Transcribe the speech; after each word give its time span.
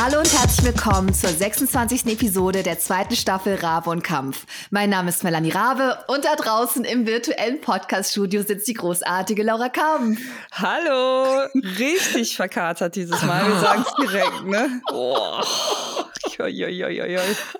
Hallo 0.00 0.20
und 0.20 0.32
herzlich 0.32 0.64
willkommen 0.64 1.12
zur 1.12 1.30
26. 1.30 2.06
Episode 2.06 2.62
der 2.62 2.78
zweiten 2.78 3.16
Staffel 3.16 3.56
Rabe 3.56 3.90
und 3.90 4.04
Kampf. 4.04 4.46
Mein 4.70 4.90
Name 4.90 5.08
ist 5.08 5.24
Melanie 5.24 5.50
Rabe 5.50 5.98
und 6.06 6.24
da 6.24 6.36
draußen 6.36 6.84
im 6.84 7.04
virtuellen 7.04 7.60
Podcast-Studio 7.60 8.42
sitzt 8.42 8.68
die 8.68 8.74
großartige 8.74 9.42
Laura 9.42 9.68
Kampf. 9.68 10.20
Hallo! 10.52 11.48
Richtig 11.80 12.36
verkatert 12.36 12.94
dieses 12.94 13.20
Mal, 13.24 13.44
wir 13.48 13.56
sagen 13.60 13.84
es 13.84 14.06
direkt, 14.06 14.44
ne? 14.44 14.80
Oh. 14.92 15.40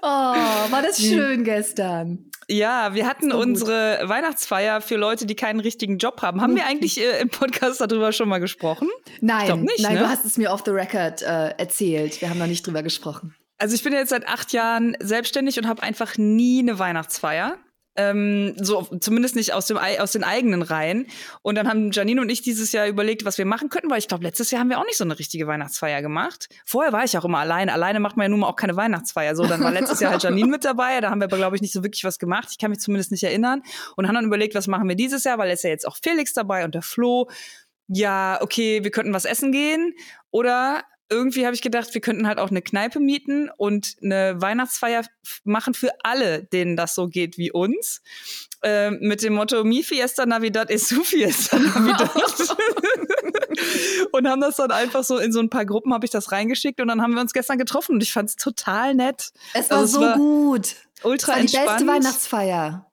Oh, 0.03 0.07
war 0.07 0.83
das 0.83 1.01
schön 1.01 1.45
gestern. 1.45 2.31
Ja, 2.51 2.95
wir 2.95 3.07
hatten 3.07 3.31
so 3.31 3.39
unsere 3.39 4.01
Weihnachtsfeier 4.05 4.81
für 4.81 4.97
Leute, 4.97 5.27
die 5.27 5.37
keinen 5.37 5.61
richtigen 5.61 5.99
Job 5.99 6.23
haben. 6.23 6.41
Haben 6.41 6.57
wir 6.57 6.65
eigentlich 6.65 6.99
äh, 6.99 7.21
im 7.21 7.29
Podcast 7.29 7.81
darüber 7.81 8.11
schon 8.13 8.29
mal 8.29 8.39
gesprochen? 8.39 8.89
Nein, 9.21 9.63
nicht, 9.63 9.81
nein, 9.81 9.95
ne? 9.95 10.01
du 10.01 10.09
hast 10.09 10.25
es 10.25 10.39
mir 10.39 10.51
off 10.51 10.63
the 10.65 10.71
record 10.71 11.21
äh, 11.21 11.51
erzählt. 11.59 12.23
Wir 12.23 12.31
haben 12.31 12.39
noch 12.39 12.47
nicht 12.47 12.67
drüber 12.67 12.83
gesprochen. 12.83 13.35
Also 13.59 13.75
ich 13.75 13.83
bin 13.83 13.93
jetzt 13.93 14.11
seit 14.11 14.27
acht 14.27 14.53
Jahren 14.53 14.97
selbstständig 15.01 15.59
und 15.59 15.67
habe 15.67 15.83
einfach 15.83 16.17
nie 16.17 16.61
eine 16.61 16.79
Weihnachtsfeier. 16.79 17.59
Ähm, 17.99 18.55
so 18.57 18.83
zumindest 19.01 19.35
nicht 19.35 19.53
aus, 19.53 19.67
dem, 19.67 19.77
aus 19.77 20.13
den 20.13 20.23
eigenen 20.23 20.63
Reihen. 20.63 21.09
Und 21.43 21.57
dann 21.57 21.69
haben 21.69 21.91
Janine 21.91 22.21
und 22.21 22.31
ich 22.31 22.43
dieses 22.43 22.71
Jahr 22.71 22.87
überlegt, 22.87 23.25
was 23.25 23.39
wir 23.39 23.45
machen 23.45 23.71
könnten, 23.71 23.91
weil 23.91 23.99
ich 23.99 24.07
glaube, 24.07 24.23
letztes 24.23 24.53
Jahr 24.53 24.61
haben 24.61 24.71
wir 24.71 24.79
auch 24.79 24.85
nicht 24.85 24.97
so 24.97 25.03
eine 25.03 25.19
richtige 25.19 25.49
Weihnachtsfeier 25.49 26.01
gemacht. 26.01 26.49
Vorher 26.65 26.93
war 26.93 27.03
ich 27.03 27.19
auch 27.19 27.25
immer 27.25 27.39
alleine. 27.39 27.73
Alleine 27.73 27.99
macht 27.99 28.17
man 28.17 28.27
ja 28.27 28.29
nun 28.29 28.39
mal 28.39 28.47
auch 28.47 28.55
keine 28.55 28.77
Weihnachtsfeier. 28.77 29.35
So, 29.35 29.47
dann 29.47 29.61
war 29.65 29.73
letztes 29.73 29.99
Jahr 29.99 30.13
halt 30.13 30.23
Janine 30.23 30.49
mit 30.49 30.65
dabei. 30.65 31.01
Da 31.01 31.11
haben 31.11 31.21
wir 31.21 31.25
aber, 31.25 31.39
glaube 31.39 31.57
ich, 31.57 31.63
nicht 31.63 31.73
so 31.73 31.83
wirklich 31.83 32.05
was 32.05 32.21
gemacht. 32.21 32.49
Ich 32.53 32.59
kann 32.59 32.71
mich 32.71 32.79
zumindest 32.79 33.11
nicht 33.11 33.25
erinnern. 33.25 33.63
Und 33.97 34.07
haben 34.07 34.15
dann 34.15 34.27
überlegt, 34.27 34.55
was 34.55 34.69
machen 34.69 34.89
wir 34.89 34.95
dieses 34.95 35.25
Jahr, 35.25 35.39
weil 35.39 35.51
es 35.51 35.65
ja 35.65 35.71
jetzt 35.71 35.85
auch 35.85 35.97
Felix 36.01 36.33
dabei 36.33 36.65
und 36.65 36.77
der 36.77 36.83
Flo. 36.83 37.29
Ja, 37.89 38.39
okay, 38.43 38.85
wir 38.85 38.93
könnten 38.93 39.13
was 39.13 39.25
essen 39.25 39.51
gehen. 39.51 39.95
Oder 40.31 40.85
irgendwie 41.11 41.47
habe 41.47 41.55
ich 41.55 41.63
gedacht, 41.63 41.95
wir 41.95 42.01
könnten 42.01 42.27
halt 42.27 42.39
auch 42.39 42.51
eine 42.51 42.63
Kneipe 42.63 43.01
mieten 43.01 43.51
und 43.57 43.97
eine 44.03 44.41
Weihnachtsfeier 44.41 45.05
machen 45.45 45.75
für 45.75 45.91
alle, 46.03 46.45
denen 46.45 46.77
das 46.77 46.95
so 46.95 47.09
geht 47.09 47.39
wie 47.39 47.51
uns. 47.51 48.03
Äh, 48.63 48.91
mit 48.91 49.23
dem 49.23 49.35
Motto 49.35 49.63
Mi 49.65 49.83
Fiesta 49.83 50.27
Navidad 50.27 50.71
es 50.71 50.89
su 50.89 51.05
Fiesta 51.05 51.59
Navidad. 51.59 52.11
und 54.13 54.29
haben 54.29 54.41
das 54.41 54.57
dann 54.57 54.73
einfach 54.73 55.05
so 55.05 55.19
in 55.19 55.33
so 55.33 55.41
ein 55.41 55.49
paar 55.49 55.65
Gruppen 55.65 55.95
habe 55.95 56.05
ich 56.05 56.11
das 56.11 56.33
reingeschickt 56.33 56.81
und 56.81 56.89
dann 56.89 57.01
haben 57.01 57.15
wir 57.15 57.21
uns 57.21 57.33
gestern 57.33 57.59
getroffen 57.59 57.95
und 57.95 58.03
ich 58.03 58.13
fand 58.13 58.31
es 58.31 58.37
total 58.37 58.95
nett. 58.95 59.31
Es 59.55 59.71
war 59.71 59.79
also, 59.79 60.01
so 60.01 60.05
es 60.05 60.11
war 60.11 60.17
gut. 60.17 60.75
Ultra 61.05 61.39
es 61.39 61.55
war 61.55 61.63
die 61.63 61.69
beste 61.69 61.87
Weihnachtsfeier. 61.87 62.88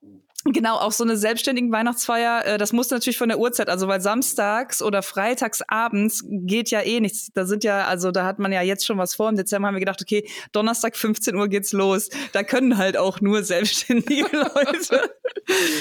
Genau, 0.47 0.75
auch 0.77 0.91
so 0.91 1.03
eine 1.03 1.17
selbstständigen 1.17 1.71
Weihnachtsfeier, 1.71 2.45
äh, 2.45 2.57
das 2.59 2.71
muss 2.71 2.91
natürlich 2.91 3.17
von 3.17 3.29
der 3.29 3.39
Uhrzeit, 3.39 3.67
also 3.67 3.87
weil 3.87 3.99
samstags 3.99 4.83
oder 4.83 5.01
freitags 5.01 5.63
abends 5.67 6.23
geht 6.23 6.69
ja 6.69 6.81
eh 6.81 6.99
nichts. 6.99 7.31
Da 7.33 7.45
sind 7.45 7.63
ja, 7.63 7.85
also 7.85 8.11
da 8.11 8.25
hat 8.25 8.37
man 8.37 8.51
ja 8.51 8.61
jetzt 8.61 8.85
schon 8.85 8.99
was 8.99 9.15
vor. 9.15 9.27
Im 9.27 9.37
Dezember 9.37 9.67
haben 9.67 9.73
wir 9.73 9.79
gedacht, 9.79 10.03
okay, 10.03 10.29
Donnerstag 10.51 10.97
15 10.97 11.35
Uhr 11.35 11.47
geht's 11.47 11.73
los. 11.73 12.09
Da 12.31 12.43
können 12.43 12.77
halt 12.77 12.95
auch 12.95 13.21
nur 13.21 13.43
selbstständige 13.43 14.27
Leute. 14.31 15.09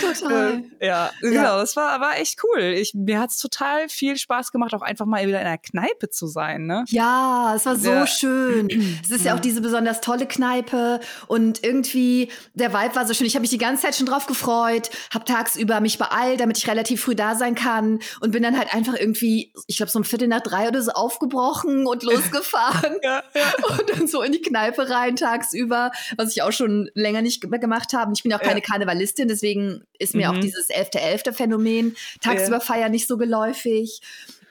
total. 0.00 0.62
Äh, 0.78 0.86
ja, 0.86 1.10
genau, 1.20 1.34
ja. 1.34 1.56
das 1.58 1.76
war, 1.76 2.00
war 2.00 2.16
echt 2.16 2.40
cool. 2.42 2.62
Ich, 2.62 2.94
mir 2.94 3.20
hat's 3.20 3.38
total 3.38 3.90
viel 3.90 4.16
Spaß 4.16 4.50
gemacht, 4.50 4.72
auch 4.72 4.80
einfach 4.80 5.04
mal 5.04 5.26
wieder 5.26 5.42
in 5.42 5.46
einer 5.46 5.58
Kneipe 5.58 6.08
zu 6.08 6.26
sein. 6.26 6.64
Ne? 6.64 6.84
Ja, 6.88 7.52
es 7.54 7.66
war 7.66 7.76
so 7.76 7.90
ja. 7.90 8.06
schön. 8.06 8.70
Es 9.02 9.10
ist 9.10 9.26
ja 9.26 9.34
auch 9.34 9.40
diese 9.40 9.60
besonders 9.60 10.00
tolle 10.00 10.24
Kneipe 10.26 11.00
und 11.26 11.62
irgendwie 11.62 12.30
der 12.54 12.72
Vibe 12.72 12.96
war 12.96 13.06
so 13.06 13.12
schön. 13.12 13.26
Ich 13.26 13.34
habe 13.34 13.42
mich 13.42 13.50
die 13.50 13.58
ganze 13.58 13.82
Zeit 13.82 13.96
schon 13.96 14.06
drauf 14.06 14.24
gefreut 14.24 14.53
gefreut, 14.54 14.90
habe 15.12 15.24
tagsüber 15.24 15.80
mich 15.80 15.98
beeilt, 15.98 16.40
damit 16.40 16.58
ich 16.58 16.68
relativ 16.68 17.02
früh 17.02 17.14
da 17.14 17.34
sein 17.34 17.54
kann 17.54 18.00
und 18.20 18.32
bin 18.32 18.42
dann 18.42 18.58
halt 18.58 18.74
einfach 18.74 18.94
irgendwie, 18.94 19.52
ich 19.66 19.76
glaube 19.76 19.90
so 19.90 19.98
um 19.98 20.04
Viertel 20.04 20.28
nach 20.28 20.40
drei 20.40 20.68
oder 20.68 20.82
so 20.82 20.92
aufgebrochen 20.92 21.86
und 21.86 22.02
losgefahren 22.02 22.96
ja, 23.02 23.22
ja. 23.34 23.52
und 23.68 23.90
dann 23.90 24.06
so 24.06 24.22
in 24.22 24.32
die 24.32 24.42
Kneipe 24.42 24.88
rein 24.88 25.16
tagsüber, 25.16 25.90
was 26.16 26.32
ich 26.32 26.42
auch 26.42 26.52
schon 26.52 26.90
länger 26.94 27.22
nicht 27.22 27.44
mehr 27.48 27.58
gemacht 27.58 27.92
habe. 27.92 28.12
Ich 28.14 28.22
bin 28.22 28.32
auch 28.32 28.40
keine 28.40 28.60
ja. 28.60 28.66
Karnevalistin, 28.66 29.28
deswegen 29.28 29.84
ist 29.98 30.14
mir 30.14 30.30
mhm. 30.30 30.36
auch 30.36 30.40
dieses 30.40 30.70
11.11. 30.70 31.32
Phänomen 31.32 31.96
tagsüber 32.20 32.60
feiern 32.60 32.90
nicht 32.90 33.08
so 33.08 33.16
geläufig. 33.16 34.00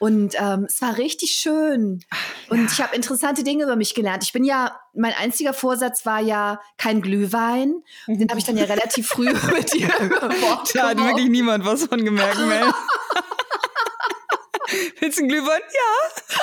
Und 0.04 0.36
ähm, 0.38 0.66
es 0.68 0.82
war 0.82 0.98
richtig 0.98 1.32
schön. 1.32 2.04
Und 2.50 2.58
ja. 2.58 2.66
ich 2.70 2.82
habe 2.82 2.94
interessante 2.94 3.46
Dinge 3.46 3.64
über 3.64 3.78
mich 3.78 3.96
gelernt. 3.96 4.22
Ich 4.26 4.34
bin 4.34 4.44
ja, 4.44 4.78
mein 4.94 5.14
einziger 5.14 5.54
Vorsatz 5.54 6.06
war 6.06 6.20
ja 6.20 6.60
kein 6.78 7.02
Glühwein. 7.02 7.74
Den 8.08 8.28
habe 8.28 8.38
ich 8.38 8.44
dann 8.44 8.58
ja 8.58 8.66
relativ 8.66 9.08
früh 9.08 9.32
mit 9.54 9.74
dir 9.74 9.88
überworfen. 10.02 10.72
Da 10.74 10.90
hat 10.90 10.98
wirklich 10.98 11.30
niemand 11.30 11.64
was 11.64 11.86
von 11.86 12.04
gemerkt, 12.04 12.38
Mel. 12.46 12.66
Willst 15.00 15.20
du 15.20 15.22
einen 15.22 15.30
Glühwein? 15.30 15.62
Ja. 15.74 16.34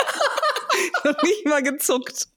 Noch 1.13 1.23
nicht 1.23 1.45
mal 1.45 1.63
gezuckt. 1.63 2.29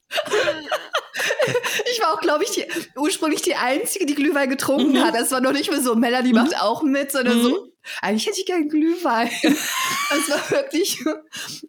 Ich 1.90 2.02
war 2.02 2.12
auch, 2.12 2.20
glaube 2.20 2.44
ich, 2.44 2.50
die, 2.50 2.66
ursprünglich 2.98 3.40
die 3.40 3.54
Einzige, 3.54 4.04
die 4.04 4.14
Glühwein 4.14 4.50
getrunken 4.50 4.92
mhm. 4.92 5.02
hat. 5.02 5.14
Das 5.14 5.30
war 5.30 5.40
noch 5.40 5.52
nicht 5.52 5.70
mehr 5.70 5.80
so, 5.80 5.94
Melanie 5.94 6.34
mhm. 6.34 6.40
macht 6.40 6.60
auch 6.60 6.82
mit, 6.82 7.12
sondern 7.12 7.38
mhm. 7.38 7.42
so, 7.42 7.73
eigentlich 8.00 8.26
hätte 8.26 8.40
ich 8.40 8.46
gern 8.46 8.68
Glühwein. 8.68 9.30
Es 10.16 10.28
war 10.30 10.50
wirklich, 10.50 11.02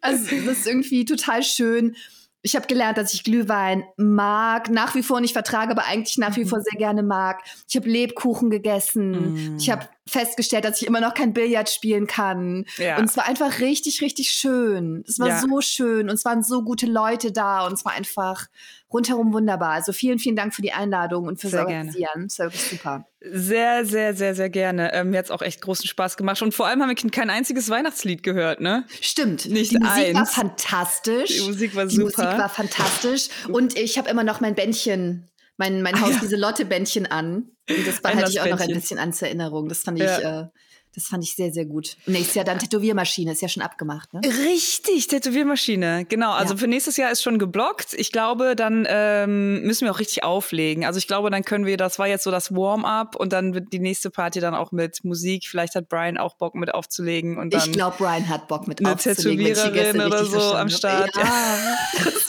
also 0.02 0.36
das 0.46 0.60
ist 0.60 0.68
irgendwie 0.68 1.06
total 1.06 1.42
schön. 1.42 1.96
Ich 2.42 2.56
habe 2.56 2.68
gelernt, 2.68 2.98
dass 2.98 3.14
ich 3.14 3.24
Glühwein 3.24 3.86
mag, 3.98 4.70
nach 4.70 4.94
wie 4.94 5.02
vor 5.02 5.20
nicht 5.20 5.34
vertrage, 5.34 5.72
aber 5.72 5.86
eigentlich 5.86 6.18
nach 6.18 6.36
wie 6.36 6.44
mhm. 6.44 6.50
vor 6.50 6.62
sehr 6.62 6.78
gerne 6.78 7.02
mag. 7.02 7.42
Ich 7.68 7.76
habe 7.76 7.90
Lebkuchen 7.90 8.52
gegessen. 8.52 9.56
Mm. 9.56 9.58
Ich 9.58 9.72
habe 9.72 9.90
festgestellt, 10.08 10.66
dass 10.66 10.82
ich 10.82 10.88
immer 10.88 11.02
noch 11.02 11.14
kein 11.14 11.34
Billard 11.34 11.70
spielen 11.70 12.06
kann. 12.06 12.66
Ja. 12.78 12.98
Und 12.98 13.06
es 13.06 13.18
war 13.18 13.28
einfach 13.28 13.60
richtig, 13.60 14.02
richtig 14.02 14.30
schön. 14.32 15.04
Es 15.08 15.20
war 15.20 15.30
ja. 15.30 15.40
so 15.40 15.62
schön 15.62 16.10
und 16.10 16.16
es 16.16 16.26
waren 16.26 16.44
so 16.44 16.64
gute 16.64 16.86
Leute 16.86 17.32
da 17.32 17.66
und 17.66 17.74
es 17.74 17.86
war 17.86 17.94
einfach 17.94 18.46
rundherum 18.94 19.34
wunderbar. 19.34 19.72
Also 19.72 19.92
vielen, 19.92 20.20
vielen 20.20 20.36
Dank 20.36 20.54
für 20.54 20.62
die 20.62 20.72
Einladung 20.72 21.28
und 21.28 21.42
fürs 21.42 21.56
Organisieren. 21.56 22.26
Es 22.28 22.38
war 22.38 22.46
wirklich 22.46 22.62
super. 22.62 23.08
Sehr, 23.20 23.84
sehr, 23.84 24.14
sehr, 24.14 24.36
sehr 24.36 24.50
gerne. 24.52 24.94
Ähm, 24.94 25.10
mir 25.10 25.18
hat 25.18 25.26
es 25.26 25.32
auch 25.32 25.42
echt 25.42 25.62
großen 25.62 25.88
Spaß 25.88 26.18
gemacht. 26.18 26.42
Und 26.44 26.54
vor 26.54 26.68
allem 26.68 26.82
haben 26.82 26.90
wir 26.90 27.12
kein 27.12 27.32
einziges 27.32 27.70
Weihnachtslied 27.70 28.22
gehört, 28.22 28.62
ne? 28.62 28.86
Stimmt. 29.02 29.48
Nicht 29.50 29.72
die 29.72 29.80
Musik 29.80 30.08
eins. 30.08 30.20
war 30.20 30.26
fantastisch. 30.28 31.36
Die 31.36 31.48
Musik 31.48 31.76
war 31.76 31.86
die 31.88 31.96
super. 31.96 32.12
Die 32.16 32.22
Musik 32.22 32.40
war 32.40 32.50
fantastisch. 32.50 33.30
Und 33.50 33.76
ich 33.78 33.98
habe 33.98 34.10
immer 34.10 34.24
noch 34.24 34.40
mein 34.40 34.54
Bändchen 34.54 35.28
mein, 35.58 35.82
mein 35.82 36.00
Haus, 36.02 36.12
ja. 36.14 36.20
diese 36.22 36.36
Lotte-Bändchen 36.36 37.06
an. 37.06 37.50
Und 37.70 37.88
das 37.88 38.02
behalte 38.02 38.30
ich 38.30 38.42
auch 38.42 38.48
noch 38.48 38.60
ein 38.60 38.74
bisschen 38.74 39.00
an 39.00 39.14
zur 39.14 39.28
Erinnerung. 39.28 39.70
Das 39.70 39.84
fand 39.84 40.00
ja. 40.00 40.18
ich, 40.18 40.24
äh, 40.24 40.48
das 40.96 41.08
fand 41.08 41.24
ich 41.26 41.36
sehr, 41.36 41.52
sehr 41.52 41.66
gut. 41.66 41.98
Nächstes 42.06 42.36
Jahr 42.36 42.46
dann 42.46 42.58
Tätowiermaschine, 42.58 43.34
ist 43.34 43.42
ja 43.42 43.50
schon 43.50 43.64
abgemacht, 43.64 44.14
ne? 44.14 44.22
Richtig, 44.24 45.08
Tätowiermaschine, 45.08 46.06
genau. 46.06 46.32
Also 46.32 46.54
ja. 46.54 46.60
für 46.60 46.68
nächstes 46.68 46.96
Jahr 46.96 47.12
ist 47.12 47.22
schon 47.22 47.38
geblockt. 47.38 47.94
Ich 47.94 48.14
glaube, 48.14 48.56
dann 48.56 48.88
ähm, 48.90 49.62
müssen 49.64 49.86
wir 49.86 49.92
auch 49.92 50.00
richtig 50.00 50.24
auflegen. 50.24 50.86
Also 50.86 50.98
ich 50.98 51.08
glaube, 51.08 51.30
dann 51.30 51.44
können 51.44 51.66
wir, 51.66 51.76
das 51.76 52.00
war 52.00 52.08
jetzt 52.08 52.24
so 52.24 52.32
das 52.32 52.54
Warm-up 52.54 53.18
und 53.18 53.34
dann 53.34 53.54
wird 53.54 53.74
die 53.74 53.80
nächste 53.80 54.10
Party 54.10 54.40
dann 54.40 54.56
auch 54.56 54.72
mit 54.72 55.04
Musik. 55.04 55.48
Vielleicht 55.48 55.76
hat 55.76 55.90
Brian 55.90 56.18
auch 56.18 56.36
Bock 56.36 56.56
mit 56.56 56.74
aufzulegen. 56.74 57.38
Und 57.38 57.54
dann 57.54 57.62
ich 57.66 57.74
glaube, 57.74 57.98
Brian 57.98 58.30
hat 58.30 58.48
Bock 58.48 58.68
mit 58.68 58.80
eine 58.80 58.94
aufzulegen. 58.94 59.54
Tätowiererin 59.54 60.00
oder 60.00 60.24
so 60.24 60.40
am 60.54 60.70
Start. 60.70 61.14
Ja. 61.18 61.58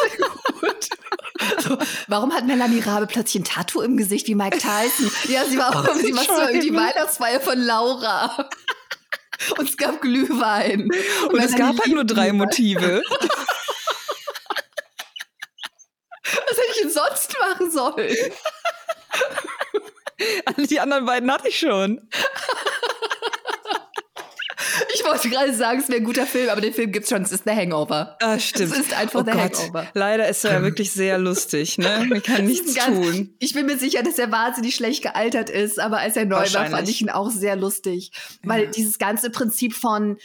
So, 1.66 1.78
warum 2.08 2.32
hat 2.32 2.46
Melanie 2.46 2.80
Rabe 2.80 3.06
plötzlich 3.06 3.42
ein 3.42 3.44
Tattoo 3.44 3.80
im 3.80 3.96
Gesicht 3.96 4.26
wie 4.28 4.34
Mike 4.34 4.58
Tyson? 4.58 5.10
Ja, 5.28 5.44
sie 5.44 5.58
war 5.58 5.74
auch 5.74 5.94
sie 5.94 6.14
war 6.14 6.24
so 6.24 6.60
die 6.60 6.74
Weihnachtsfeier 6.74 7.40
von 7.40 7.58
Laura. 7.58 8.48
Und 9.58 9.68
es 9.68 9.76
gab 9.76 10.00
Glühwein. 10.00 10.88
Und, 11.24 11.34
Und 11.34 11.40
es 11.40 11.54
gab 11.54 11.78
halt 11.78 11.86
nur 11.88 12.04
drei 12.04 12.30
Glühwein. 12.30 12.36
Motive. 12.36 13.02
Was 16.22 16.58
hätte 16.58 16.70
ich 16.74 16.82
denn 16.82 16.90
sonst 16.90 17.36
machen 17.38 17.70
sollen? 17.70 18.16
Die 20.56 20.80
anderen 20.80 21.04
beiden 21.04 21.30
hatte 21.30 21.48
ich 21.48 21.58
schon 21.58 22.08
wollte 25.06 25.28
gerade 25.30 25.54
sagen, 25.54 25.80
es 25.80 25.88
wäre 25.88 26.00
ein 26.00 26.04
guter 26.04 26.26
Film, 26.26 26.48
aber 26.48 26.60
den 26.60 26.72
Film 26.72 26.92
gibt 26.92 27.04
es 27.04 27.10
schon. 27.10 27.22
Es 27.22 27.32
ist 27.32 27.44
The 27.44 27.52
Hangover. 27.52 28.16
Ah, 28.20 28.38
stimmt. 28.38 28.72
Es 28.72 28.78
ist 28.78 28.94
einfach 28.94 29.20
oh 29.20 29.24
The 29.24 29.32
Gott. 29.32 29.58
Hangover. 29.58 29.86
Leider 29.94 30.28
ist 30.28 30.44
er 30.44 30.54
ja 30.54 30.62
wirklich 30.62 30.92
sehr 30.92 31.18
lustig. 31.18 31.78
Ne? 31.78 32.06
Man 32.08 32.22
kann 32.22 32.46
nichts 32.46 32.74
ganz, 32.74 32.86
tun. 32.86 33.34
Ich 33.38 33.54
bin 33.54 33.66
mir 33.66 33.78
sicher, 33.78 34.02
dass 34.02 34.18
er 34.18 34.30
wahnsinnig 34.30 34.74
schlecht 34.74 35.02
gealtert 35.02 35.50
ist, 35.50 35.78
aber 35.80 35.98
als 35.98 36.16
er 36.16 36.26
neu 36.26 36.52
war, 36.52 36.66
fand 36.66 36.88
ich 36.88 37.00
ihn 37.00 37.10
auch 37.10 37.30
sehr 37.30 37.56
lustig. 37.56 38.12
Weil 38.42 38.64
ja. 38.64 38.70
dieses 38.70 38.98
ganze 38.98 39.30
Prinzip 39.30 39.74
von, 39.74 40.18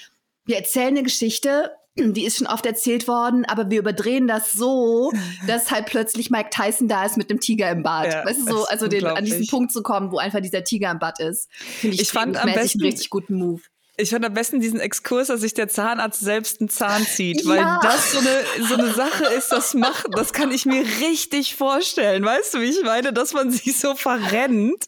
wir 0.45 0.57
erzählen 0.57 0.89
eine 0.89 1.03
Geschichte, 1.03 1.71
die 1.95 2.25
ist 2.25 2.37
schon 2.37 2.47
oft 2.47 2.65
erzählt 2.65 3.07
worden, 3.07 3.45
aber 3.45 3.69
wir 3.69 3.79
überdrehen 3.79 4.27
das 4.27 4.53
so, 4.53 5.11
dass 5.47 5.71
halt 5.71 5.87
plötzlich 5.87 6.29
Mike 6.29 6.49
Tyson 6.51 6.87
da 6.87 7.05
ist 7.05 7.17
mit 7.17 7.29
einem 7.29 7.39
Tiger 7.39 7.69
im 7.69 7.83
Bad. 7.83 8.13
Ja, 8.13 8.25
weißt 8.25 8.39
du, 8.39 8.51
so, 8.51 8.65
also 8.65 8.87
den, 8.87 9.05
an 9.05 9.25
diesen 9.25 9.47
Punkt 9.47 9.71
zu 9.71 9.83
kommen, 9.83 10.11
wo 10.11 10.17
einfach 10.17 10.39
dieser 10.39 10.63
Tiger 10.63 10.91
im 10.91 10.99
Bad 10.99 11.19
ist. 11.19 11.49
Finde 11.51 11.95
ich, 11.95 12.01
ich 12.01 12.09
fand 12.09 12.37
am 12.37 12.53
besten 12.53 12.81
einen 12.81 12.91
richtig 12.91 13.09
guten 13.09 13.35
Move. 13.35 13.61
Ich 14.01 14.09
fand 14.09 14.25
am 14.25 14.33
besten 14.33 14.59
diesen 14.59 14.79
Exkurs, 14.79 15.27
dass 15.27 15.41
sich 15.41 15.53
der 15.53 15.67
Zahnarzt 15.67 16.19
selbst 16.19 16.59
einen 16.59 16.69
Zahn 16.69 17.05
zieht, 17.05 17.45
weil 17.45 17.59
ja. 17.59 17.79
das 17.83 18.11
so 18.11 18.19
eine, 18.19 18.67
so 18.67 18.73
eine 18.73 18.93
Sache 18.93 19.25
ist, 19.25 19.51
das 19.51 19.73
macht, 19.75 20.07
das 20.15 20.33
kann 20.33 20.51
ich 20.51 20.65
mir 20.65 20.83
richtig 21.01 21.55
vorstellen. 21.55 22.25
Weißt 22.25 22.55
du, 22.55 22.61
wie 22.61 22.69
ich 22.69 22.83
meine, 22.83 23.13
dass 23.13 23.33
man 23.33 23.51
sich 23.51 23.77
so 23.77 23.95
verrennt 23.95 24.87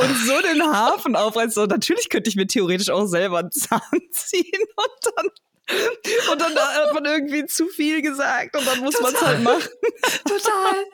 und 0.00 0.16
so 0.26 0.40
den 0.42 0.62
Hafen 0.62 1.16
aufreißt. 1.16 1.54
So, 1.54 1.64
natürlich 1.64 2.10
könnte 2.10 2.28
ich 2.28 2.36
mir 2.36 2.46
theoretisch 2.46 2.90
auch 2.90 3.06
selber 3.06 3.38
einen 3.38 3.50
Zahn 3.50 3.80
ziehen 4.10 4.60
und 4.76 5.12
dann 5.16 5.26
Und 6.32 6.40
dann 6.40 6.54
hat 6.54 6.94
man 6.94 7.04
irgendwie 7.04 7.46
zu 7.46 7.66
viel 7.68 8.02
gesagt 8.02 8.56
und 8.56 8.66
dann 8.66 8.80
muss 8.80 9.00
man 9.00 9.14
es 9.14 9.20
halt 9.20 9.42
machen. 9.42 9.68
Total. 10.24 10.84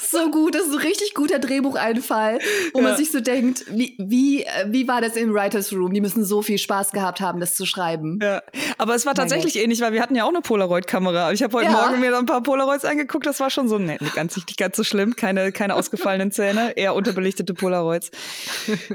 So 0.00 0.30
gut, 0.30 0.54
das 0.54 0.62
ist 0.66 0.72
ein 0.72 0.78
richtig 0.78 1.14
guter 1.14 1.38
Drehbucheinfall, 1.38 2.40
wo 2.72 2.80
ja. 2.80 2.88
man 2.88 2.96
sich 2.96 3.10
so 3.10 3.20
denkt, 3.20 3.64
wie, 3.68 3.94
wie, 3.98 4.44
wie 4.66 4.88
war 4.88 5.00
das 5.00 5.16
im 5.16 5.32
Writers 5.32 5.72
Room? 5.72 5.92
Die 5.92 6.00
müssen 6.00 6.24
so 6.24 6.42
viel 6.42 6.58
Spaß 6.58 6.92
gehabt 6.92 7.20
haben, 7.20 7.40
das 7.40 7.54
zu 7.54 7.66
schreiben. 7.66 8.18
Ja, 8.22 8.42
aber 8.78 8.94
es 8.94 9.06
war 9.06 9.14
tatsächlich 9.14 9.56
ähnlich, 9.56 9.80
weil 9.80 9.92
wir 9.92 10.02
hatten 10.02 10.16
ja 10.16 10.24
auch 10.24 10.30
eine 10.30 10.40
Polaroid-Kamera. 10.40 11.32
Ich 11.32 11.42
habe 11.42 11.56
heute 11.56 11.66
ja. 11.66 11.72
Morgen 11.72 12.00
mir 12.00 12.16
ein 12.16 12.26
paar 12.26 12.42
Polaroids 12.42 12.84
angeguckt, 12.84 13.26
das 13.26 13.40
war 13.40 13.50
schon 13.50 13.68
so, 13.68 13.78
ne, 13.78 13.98
ganz, 14.14 14.36
nicht 14.36 14.56
ganz 14.56 14.76
so 14.76 14.84
schlimm, 14.84 15.16
keine, 15.16 15.52
keine 15.52 15.74
ausgefallenen 15.76 16.32
Zähne, 16.32 16.76
eher 16.76 16.94
unterbelichtete 16.94 17.54
Polaroids. 17.54 18.10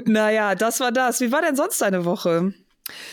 naja, 0.04 0.54
das 0.54 0.80
war 0.80 0.92
das. 0.92 1.20
Wie 1.20 1.32
war 1.32 1.42
denn 1.42 1.56
sonst 1.56 1.80
deine 1.80 2.04
Woche? 2.04 2.52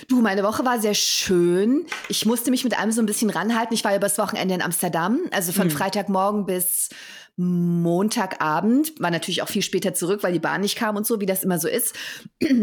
Du, 0.07 0.21
meine 0.21 0.43
Woche 0.43 0.65
war 0.65 0.79
sehr 0.79 0.93
schön. 0.93 1.85
Ich 2.09 2.25
musste 2.25 2.51
mich 2.51 2.63
mit 2.63 2.77
allem 2.77 2.91
so 2.91 3.01
ein 3.01 3.05
bisschen 3.05 3.29
ranhalten. 3.29 3.73
Ich 3.73 3.83
war 3.83 3.95
übers 3.95 4.17
Wochenende 4.17 4.53
in 4.53 4.61
Amsterdam, 4.61 5.19
also 5.31 5.51
von 5.51 5.69
hm. 5.69 5.71
Freitagmorgen 5.71 6.45
bis 6.45 6.89
Montagabend, 7.35 8.93
war 8.99 9.09
natürlich 9.09 9.41
auch 9.41 9.47
viel 9.47 9.63
später 9.63 9.95
zurück, 9.95 10.21
weil 10.21 10.33
die 10.33 10.39
Bahn 10.39 10.61
nicht 10.61 10.77
kam 10.77 10.95
und 10.95 11.07
so, 11.07 11.19
wie 11.19 11.25
das 11.25 11.43
immer 11.43 11.57
so 11.57 11.67
ist. 11.67 11.95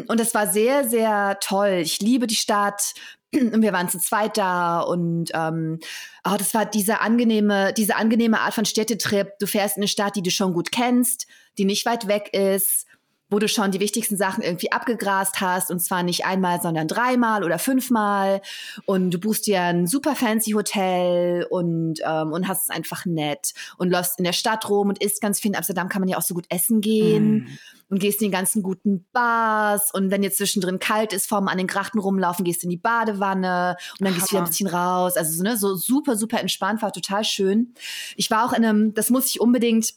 Und 0.06 0.20
das 0.20 0.32
war 0.34 0.46
sehr, 0.46 0.88
sehr 0.88 1.38
toll. 1.40 1.80
Ich 1.82 2.00
liebe 2.00 2.26
die 2.26 2.36
Stadt. 2.36 2.94
Und 3.32 3.62
wir 3.62 3.72
waren 3.72 3.88
zu 3.88 3.98
zweit 3.98 4.36
da 4.36 4.80
und 4.80 5.30
ähm, 5.34 5.78
oh, 6.24 6.34
das 6.36 6.52
war 6.52 6.66
diese 6.66 7.00
angenehme, 7.00 7.72
diese 7.72 7.94
angenehme 7.94 8.40
Art 8.40 8.54
von 8.54 8.64
Städtetrip. 8.64 9.38
Du 9.38 9.46
fährst 9.46 9.76
in 9.76 9.82
eine 9.82 9.88
Stadt, 9.88 10.16
die 10.16 10.22
du 10.22 10.32
schon 10.32 10.52
gut 10.52 10.72
kennst, 10.72 11.28
die 11.56 11.64
nicht 11.64 11.86
weit 11.86 12.08
weg 12.08 12.34
ist 12.34 12.86
wo 13.30 13.38
du 13.38 13.48
schon 13.48 13.70
die 13.70 13.80
wichtigsten 13.80 14.16
Sachen 14.16 14.42
irgendwie 14.42 14.72
abgegrast 14.72 15.40
hast 15.40 15.70
und 15.70 15.80
zwar 15.80 16.02
nicht 16.02 16.26
einmal, 16.26 16.60
sondern 16.60 16.88
dreimal 16.88 17.44
oder 17.44 17.58
fünfmal 17.58 18.42
und 18.84 19.12
du 19.12 19.18
buchst 19.18 19.46
dir 19.46 19.62
ein 19.62 19.86
super 19.86 20.16
fancy 20.16 20.52
Hotel 20.52 21.46
und, 21.48 22.00
ähm, 22.04 22.32
und 22.32 22.48
hast 22.48 22.64
es 22.64 22.70
einfach 22.70 23.06
nett 23.06 23.54
und 23.78 23.90
läufst 23.90 24.18
in 24.18 24.24
der 24.24 24.32
Stadt 24.32 24.68
rum 24.68 24.88
und 24.88 25.02
isst 25.02 25.20
ganz 25.20 25.40
viel. 25.40 25.52
In 25.52 25.56
Amsterdam 25.56 25.88
kann 25.88 26.00
man 26.00 26.08
ja 26.08 26.18
auch 26.18 26.22
so 26.22 26.34
gut 26.34 26.46
essen 26.48 26.80
gehen. 26.80 27.34
Mm. 27.34 27.48
Und 27.90 27.98
gehst 27.98 28.22
in 28.22 28.28
die 28.28 28.32
ganzen 28.32 28.62
guten 28.62 29.04
Bars 29.12 29.92
und 29.92 30.12
wenn 30.12 30.22
jetzt 30.22 30.36
zwischendrin 30.36 30.78
kalt 30.78 31.12
ist, 31.12 31.28
vorm 31.28 31.48
an 31.48 31.58
den 31.58 31.66
Grachten 31.66 31.98
rumlaufen, 31.98 32.44
gehst 32.44 32.62
in 32.62 32.70
die 32.70 32.76
Badewanne 32.76 33.76
und 33.98 34.06
dann 34.06 34.10
Hammer. 34.10 34.14
gehst 34.14 34.28
du 34.28 34.36
wieder 34.36 34.44
ein 34.44 34.46
bisschen 34.46 34.68
raus. 34.68 35.16
Also 35.16 35.36
so, 35.36 35.42
ne, 35.42 35.56
so 35.56 35.74
super, 35.74 36.14
super 36.14 36.38
entspannt, 36.38 36.82
war 36.82 36.92
total 36.92 37.24
schön. 37.24 37.74
Ich 38.14 38.30
war 38.30 38.46
auch 38.46 38.52
in 38.52 38.64
einem, 38.64 38.94
das 38.94 39.10
muss 39.10 39.26
ich 39.26 39.40
unbedingt 39.40 39.94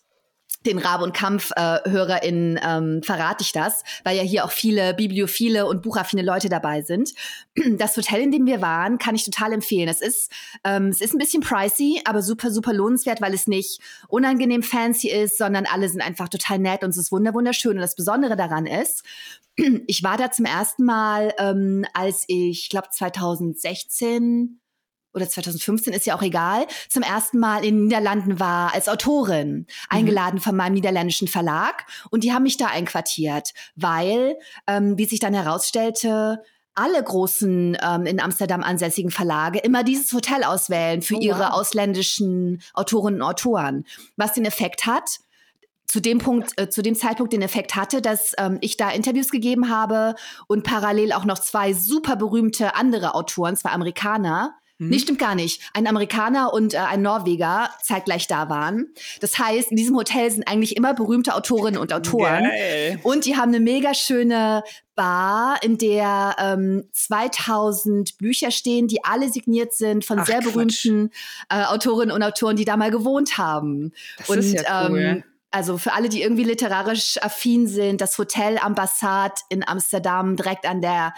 den 0.65 0.77
Rabe 0.77 1.03
und 1.03 1.13
Kampf-HörerInnen 1.13 2.57
äh, 2.57 2.61
ähm, 2.63 3.03
verrate 3.03 3.43
ich 3.43 3.51
das, 3.51 3.83
weil 4.03 4.17
ja 4.17 4.23
hier 4.23 4.45
auch 4.45 4.51
viele 4.51 4.93
bibliophile 4.93 5.65
und 5.65 5.81
buchaffine 5.81 6.21
Leute 6.21 6.49
dabei 6.49 6.81
sind. 6.81 7.13
Das 7.83 7.97
Hotel, 7.97 8.21
in 8.21 8.31
dem 8.31 8.45
wir 8.45 8.61
waren, 8.61 8.97
kann 8.97 9.15
ich 9.15 9.25
total 9.25 9.53
empfehlen. 9.53 9.87
Es 9.87 10.01
ist, 10.01 10.31
ähm, 10.63 10.87
es 10.87 11.01
ist 11.01 11.13
ein 11.13 11.17
bisschen 11.17 11.41
pricey, 11.41 12.01
aber 12.05 12.21
super, 12.21 12.51
super 12.51 12.73
lohnenswert, 12.73 13.21
weil 13.21 13.33
es 13.33 13.47
nicht 13.47 13.79
unangenehm 14.07 14.63
fancy 14.63 15.09
ist, 15.09 15.37
sondern 15.37 15.65
alle 15.65 15.89
sind 15.89 16.01
einfach 16.01 16.29
total 16.29 16.59
nett 16.59 16.83
und 16.83 16.91
es 16.91 16.97
ist 16.97 17.11
wunderschön. 17.11 17.73
Und 17.73 17.81
das 17.81 17.95
Besondere 17.95 18.35
daran 18.35 18.65
ist, 18.65 19.03
ich 19.87 20.03
war 20.03 20.17
da 20.17 20.31
zum 20.31 20.45
ersten 20.45 20.83
Mal, 20.83 21.33
ähm, 21.37 21.85
als 21.93 22.25
ich, 22.27 22.69
glaube 22.69 22.89
2016 22.91 24.59
oder 25.13 25.29
2015 25.29 25.93
ist 25.93 26.05
ja 26.05 26.15
auch 26.15 26.21
egal, 26.21 26.65
zum 26.89 27.03
ersten 27.03 27.39
Mal 27.39 27.63
in 27.63 27.75
den 27.75 27.83
Niederlanden 27.85 28.39
war 28.39 28.73
als 28.73 28.89
Autorin, 28.89 29.51
mhm. 29.51 29.65
eingeladen 29.89 30.39
von 30.39 30.55
meinem 30.55 30.73
niederländischen 30.73 31.27
Verlag. 31.27 31.85
Und 32.09 32.23
die 32.23 32.33
haben 32.33 32.43
mich 32.43 32.57
da 32.57 32.67
einquartiert, 32.67 33.53
weil, 33.75 34.37
ähm, 34.67 34.97
wie 34.97 35.05
sich 35.05 35.19
dann 35.19 35.33
herausstellte, 35.33 36.41
alle 36.75 37.03
großen 37.03 37.77
ähm, 37.81 38.05
in 38.05 38.19
Amsterdam 38.19 38.63
ansässigen 38.63 39.11
Verlage 39.11 39.59
immer 39.59 39.83
dieses 39.83 40.11
Hotel 40.13 40.43
auswählen 40.43 41.01
für 41.01 41.15
oh, 41.15 41.21
ihre 41.21 41.39
wow. 41.39 41.51
ausländischen 41.51 42.61
Autorinnen 42.73 43.21
und 43.21 43.27
Autoren. 43.27 43.85
Was 44.17 44.33
den 44.33 44.45
Effekt 44.45 44.85
hat, 44.85 45.19
zu 45.85 46.01
dem 46.01 46.17
Punkt, 46.17 46.59
äh, 46.59 46.69
zu 46.69 46.81
dem 46.81 46.95
Zeitpunkt 46.95 47.33
den 47.33 47.43
Effekt 47.43 47.75
hatte, 47.75 48.01
dass 48.01 48.33
ähm, 48.39 48.57
ich 48.61 48.77
da 48.77 48.89
Interviews 48.89 49.29
gegeben 49.29 49.69
habe 49.69 50.15
und 50.47 50.63
parallel 50.63 51.13
auch 51.13 51.25
noch 51.25 51.37
zwei 51.37 51.73
super 51.73 52.15
berühmte 52.15 52.75
andere 52.75 53.13
Autoren, 53.13 53.55
zwei 53.55 53.69
Amerikaner, 53.69 54.55
hm? 54.83 54.89
Nee, 54.89 54.99
stimmt 54.99 55.19
gar 55.19 55.35
nicht. 55.35 55.61
Ein 55.73 55.87
Amerikaner 55.87 56.53
und 56.53 56.73
äh, 56.73 56.77
ein 56.77 57.01
Norweger 57.01 57.69
zeitgleich 57.81 58.27
da 58.27 58.49
waren. 58.49 58.93
Das 59.21 59.39
heißt, 59.39 59.71
in 59.71 59.77
diesem 59.77 59.95
Hotel 59.95 60.29
sind 60.29 60.47
eigentlich 60.47 60.75
immer 60.77 60.93
berühmte 60.93 61.35
Autorinnen 61.35 61.79
und 61.79 61.93
Autoren. 61.93 62.43
Geil. 62.43 62.99
Und 63.03 63.25
die 63.25 63.35
haben 63.35 63.49
eine 63.49 63.59
mega 63.59 63.93
schöne 63.93 64.63
Bar, 64.95 65.57
in 65.63 65.77
der 65.79 66.35
ähm, 66.39 66.83
2000 66.91 68.17
Bücher 68.19 68.51
stehen, 68.51 68.87
die 68.87 69.03
alle 69.03 69.29
signiert 69.29 69.73
sind 69.73 70.05
von 70.05 70.19
Ach, 70.19 70.25
sehr 70.25 70.41
berühmten 70.41 71.09
äh, 71.49 71.63
Autorinnen 71.63 72.15
und 72.15 72.21
Autoren, 72.21 72.55
die 72.55 72.65
da 72.65 72.77
mal 72.77 72.91
gewohnt 72.91 73.37
haben. 73.37 73.91
Das 74.17 74.29
und 74.29 74.37
ist 74.37 74.53
ja 74.53 74.89
cool. 74.89 74.99
ähm, 74.99 75.23
also 75.49 75.77
für 75.77 75.93
alle, 75.93 76.09
die 76.09 76.21
irgendwie 76.21 76.43
literarisch 76.43 77.17
affin 77.21 77.67
sind, 77.67 78.01
das 78.01 78.17
Hotel 78.17 78.57
Ambassade 78.57 79.35
in 79.49 79.67
Amsterdam 79.67 80.35
direkt 80.35 80.65
an 80.65 80.81
der 80.81 81.13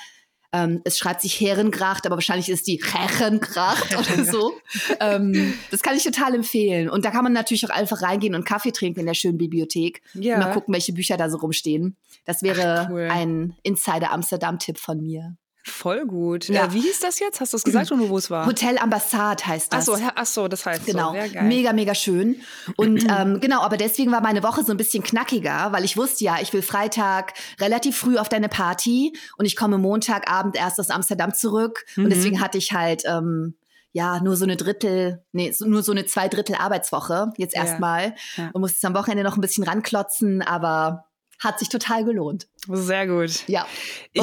ähm, 0.56 0.82
es 0.86 0.98
schreibt 0.98 1.22
sich 1.22 1.40
Herrengracht, 1.40 2.06
aber 2.06 2.16
wahrscheinlich 2.16 2.50
ist 2.50 2.68
die 2.68 2.82
Herrengracht 2.82 3.98
oder 3.98 4.24
so. 4.24 4.54
ähm, 5.00 5.54
das 5.72 5.82
kann 5.82 5.98
ich 5.98 6.04
total 6.04 6.36
empfehlen. 6.36 6.90
Und 6.90 7.04
da 7.04 7.12
kann 7.12 7.24
man 7.24 7.34
natürlich 7.34 7.66
auch 7.66 7.76
einfach 7.76 8.02
reingehen 8.02 8.36
und 8.36 8.46
Kaffee 8.46 8.72
trinken 8.72 9.02
in 9.02 9.06
der 9.06 9.14
schönen 9.14 9.38
Bibliothek. 9.38 10.02
Ja. 10.14 10.36
Und 10.36 10.42
mal 10.42 10.54
gucken, 10.54 10.74
welche 10.74 10.94
Bücher 10.94 11.18
da 11.18 11.30
so 11.30 11.38
rumstehen. 11.38 11.98
Das 12.26 12.42
wäre 12.42 12.86
Ach, 12.86 12.90
cool. 12.90 13.10
ein 13.12 13.56
Insider 13.64 14.12
Amsterdam-Tipp 14.12 14.78
von 14.78 15.02
mir. 15.02 15.36
Voll 15.68 16.06
gut. 16.06 16.48
Ja. 16.48 16.66
Äh, 16.66 16.74
wie 16.74 16.82
hieß 16.82 17.00
das 17.00 17.20
jetzt? 17.20 17.42
Hast 17.42 17.54
du 17.54 17.58
es 17.58 17.64
gesagt 17.64 17.92
oder 17.92 18.08
wo 18.08 18.18
es 18.20 18.30
war? 18.30 18.46
Hotel 18.46 18.78
Ambassade 18.78 19.48
heißt 19.48 19.74
das. 19.74 19.90
Ach 19.90 19.98
so, 19.98 20.12
ach 20.14 20.26
so 20.28 20.48
das 20.48 20.64
heißt 20.64 20.86
genau. 20.86 21.14
so. 21.14 21.20
Genau. 21.20 21.44
Mega, 21.44 21.74
mega 21.74 21.96
schön. 21.96 22.42
Und 22.76 23.04
ähm, 23.10 23.40
genau, 23.42 23.62
aber 23.62 23.76
deswegen 23.76 24.12
war 24.12 24.22
meine 24.22 24.44
Woche 24.44 24.64
so 24.64 24.72
ein 24.72 24.78
bisschen 24.78 25.02
knackiger, 25.02 25.72
weil 25.72 25.84
ich 25.84 25.98
wusste 25.98 26.24
ja, 26.24 26.38
ich 26.40 26.54
will 26.54 26.62
Freitag 26.62 27.34
relativ 27.60 27.98
früh 27.98 28.18
auf 28.18 28.30
deine 28.30 28.48
Party 28.48 29.14
und 29.38 29.46
ich 29.46 29.56
komme 29.56 29.80
Montagabend 29.80 30.56
erst 30.56 30.80
aus 30.80 30.92
Amsterdam 30.92 31.34
zurück. 31.34 31.84
Mhm. 31.96 32.04
Und 32.04 32.10
deswegen 32.12 32.42
hatte 32.42 32.60
ich 32.60 32.72
halt 32.74 33.02
ähm, 33.08 33.56
ja, 33.92 34.20
nur 34.20 34.36
so 34.36 34.44
eine 34.44 34.58
Drittel, 34.58 35.24
nee, 35.32 35.52
nur 35.62 35.82
so 35.82 35.94
eine 35.94 36.06
zwei 36.06 36.28
Drittel 36.28 36.58
Arbeitswoche 36.58 37.32
jetzt 37.38 37.56
erstmal 37.56 38.14
ja. 38.36 38.44
ja. 38.44 38.50
und 38.54 38.62
musste 38.62 38.86
am 38.86 38.94
Wochenende 38.94 39.24
noch 39.24 39.36
ein 39.36 39.42
bisschen 39.42 39.64
ranklotzen, 39.64 40.42
aber 40.42 41.05
hat 41.40 41.60
sich 41.60 41.70
total 41.70 42.04
gelohnt. 42.06 42.48
Sehr 42.68 43.08
gut. 43.08 43.48
Ja. 43.48 43.64
Und 43.64 43.70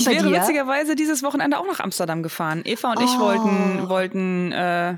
ich 0.00 0.06
wäre 0.06 0.28
dir? 0.28 0.40
witzigerweise 0.40 0.94
dieses 0.96 1.22
Wochenende 1.22 1.58
auch 1.58 1.66
nach 1.66 1.80
Amsterdam 1.80 2.22
gefahren. 2.22 2.62
Eva 2.64 2.92
und 2.92 2.98
oh. 2.98 3.04
ich 3.04 3.18
wollten, 3.18 3.88
wollten 3.88 4.52
äh, 4.52 4.96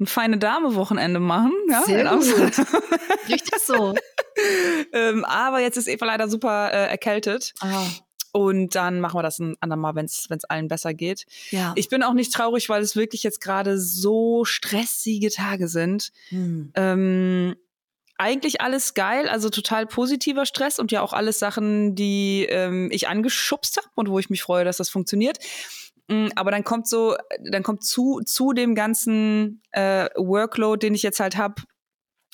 ein 0.00 0.06
feine 0.06 0.38
Dame-Wochenende 0.38 1.20
machen. 1.20 1.52
Ja, 1.70 1.82
Sehr 1.82 2.04
gut. 2.04 2.24
Richtig 3.28 3.58
so. 3.64 3.94
ähm, 4.92 5.24
aber 5.24 5.60
jetzt 5.60 5.76
ist 5.76 5.88
Eva 5.88 6.04
leider 6.06 6.28
super 6.28 6.72
äh, 6.72 6.88
erkältet. 6.88 7.54
Oh. 7.62 7.86
Und 8.32 8.74
dann 8.74 9.00
machen 9.00 9.18
wir 9.18 9.22
das 9.22 9.38
ein 9.38 9.56
andermal, 9.60 9.94
wenn 9.94 10.06
es 10.06 10.44
allen 10.48 10.66
besser 10.66 10.94
geht. 10.94 11.26
Ja. 11.50 11.74
Ich 11.76 11.90
bin 11.90 12.02
auch 12.02 12.14
nicht 12.14 12.32
traurig, 12.32 12.68
weil 12.70 12.82
es 12.82 12.96
wirklich 12.96 13.22
jetzt 13.22 13.42
gerade 13.42 13.78
so 13.78 14.46
stressige 14.46 15.30
Tage 15.30 15.68
sind. 15.68 16.12
Hm. 16.30 16.72
Ähm, 16.74 17.56
eigentlich 18.22 18.60
alles 18.60 18.94
geil, 18.94 19.28
also 19.28 19.50
total 19.50 19.86
positiver 19.86 20.46
Stress 20.46 20.78
und 20.78 20.92
ja 20.92 21.02
auch 21.02 21.12
alles 21.12 21.38
Sachen, 21.38 21.94
die 21.94 22.46
ähm, 22.48 22.88
ich 22.92 23.08
angeschubst 23.08 23.76
habe 23.76 23.88
und 23.94 24.08
wo 24.08 24.18
ich 24.18 24.30
mich 24.30 24.42
freue, 24.42 24.64
dass 24.64 24.76
das 24.76 24.88
funktioniert. 24.88 25.38
Mm, 26.08 26.28
aber 26.36 26.50
dann 26.50 26.64
kommt 26.64 26.88
so, 26.88 27.16
dann 27.44 27.62
kommt 27.62 27.84
zu, 27.84 28.20
zu 28.24 28.52
dem 28.52 28.74
ganzen 28.74 29.62
äh, 29.72 30.08
Workload, 30.16 30.86
den 30.86 30.94
ich 30.94 31.02
jetzt 31.02 31.20
halt 31.20 31.36
habe, 31.36 31.62